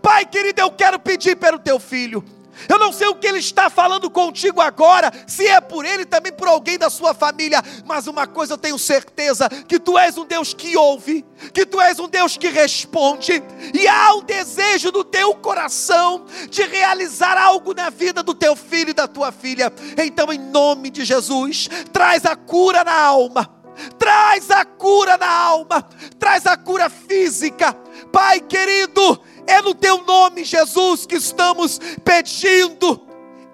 [0.00, 2.24] Pai querido, eu quero pedir pelo teu filho
[2.68, 6.32] eu não sei o que ele está falando contigo agora, se é por ele, também
[6.32, 10.24] por alguém da sua família, mas uma coisa eu tenho certeza: que tu és um
[10.24, 13.42] Deus que ouve, que tu és um Deus que responde,
[13.72, 18.90] e há um desejo do teu coração de realizar algo na vida do teu filho
[18.90, 19.72] e da tua filha.
[19.96, 23.50] Então, em nome de Jesus, traz a cura na alma.
[23.98, 25.82] Traz a cura na alma,
[26.16, 27.76] traz a cura física,
[28.12, 33.00] Pai querido, é no teu nome, Jesus, que estamos pedindo.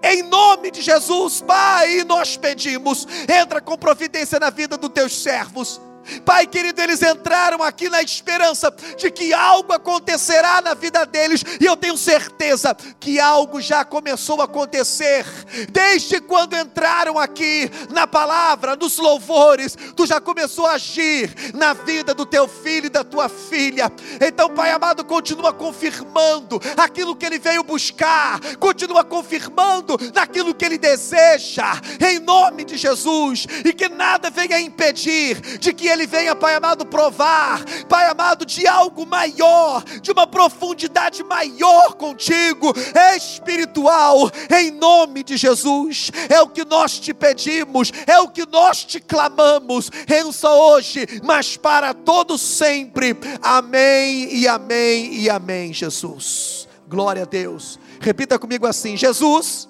[0.02, 3.06] Em nome de Jesus, Pai, nós pedimos.
[3.28, 5.80] Entra com providência na vida dos teus servos.
[6.24, 11.64] Pai querido, eles entraram aqui na esperança de que algo acontecerá na vida deles, e
[11.64, 15.24] eu tenho certeza que algo já começou a acontecer,
[15.70, 22.14] desde quando entraram aqui na palavra, nos louvores, tu já começou a agir na vida
[22.14, 23.90] do teu filho e da tua filha.
[24.20, 30.78] Então, Pai amado, continua confirmando aquilo que ele veio buscar, continua confirmando naquilo que ele
[30.78, 36.54] deseja, em nome de Jesus, e que nada venha impedir de que ele venha, Pai
[36.54, 42.72] amado, provar, Pai amado, de algo maior, de uma profundidade maior contigo,
[43.16, 46.10] espiritual, em nome de Jesus.
[46.28, 51.06] É o que nós te pedimos, é o que nós te clamamos, não só hoje,
[51.24, 53.16] mas para todo sempre.
[53.42, 56.68] Amém e amém e amém, Jesus.
[56.88, 57.78] Glória a Deus.
[58.00, 59.68] Repita comigo assim: Jesus,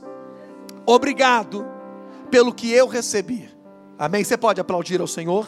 [0.86, 1.66] obrigado
[2.30, 3.50] pelo que eu recebi.
[3.98, 4.24] Amém.
[4.24, 5.46] Você pode aplaudir ao Senhor?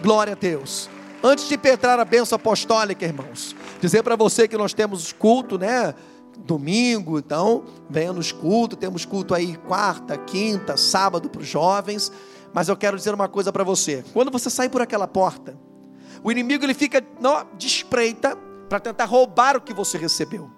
[0.00, 0.88] Glória a Deus.
[1.22, 5.94] Antes de penetrar a bênção apostólica, irmãos, dizer para você que nós temos culto, né?
[6.38, 12.10] Domingo, então, venha nos cultos, temos culto aí quarta, quinta, sábado para os jovens.
[12.52, 15.56] Mas eu quero dizer uma coisa para você: quando você sai por aquela porta,
[16.24, 18.36] o inimigo ele fica não, de espreita
[18.68, 20.50] para tentar roubar o que você recebeu.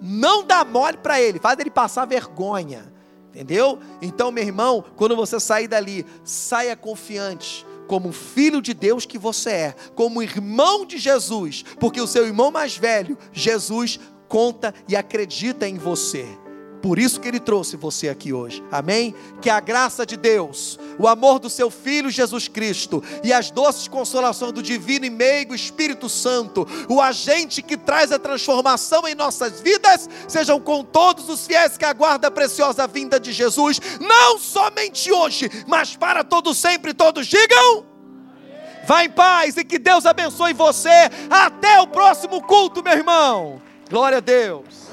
[0.00, 2.92] Não dá mole para ele, faz ele passar vergonha.
[3.30, 3.78] Entendeu?
[4.02, 9.50] Então, meu irmão, quando você sair dali, saia confiante, como filho de Deus que você
[9.50, 15.68] é, como irmão de Jesus, porque o seu irmão mais velho, Jesus, conta e acredita
[15.68, 16.24] em você.
[16.82, 18.62] Por isso que ele trouxe você aqui hoje.
[18.72, 19.14] Amém?
[19.42, 23.86] Que a graça de Deus, o amor do seu filho Jesus Cristo e as doces
[23.86, 29.60] consolações do divino e meigo Espírito Santo, o agente que traz a transformação em nossas
[29.60, 35.12] vidas, sejam com todos os fiéis que aguardam a preciosa vinda de Jesus, não somente
[35.12, 37.84] hoje, mas para todos sempre, todos digam:
[38.86, 41.10] Vá em paz e que Deus abençoe você.
[41.28, 43.60] Até o próximo culto, meu irmão.
[43.88, 44.89] Glória a Deus.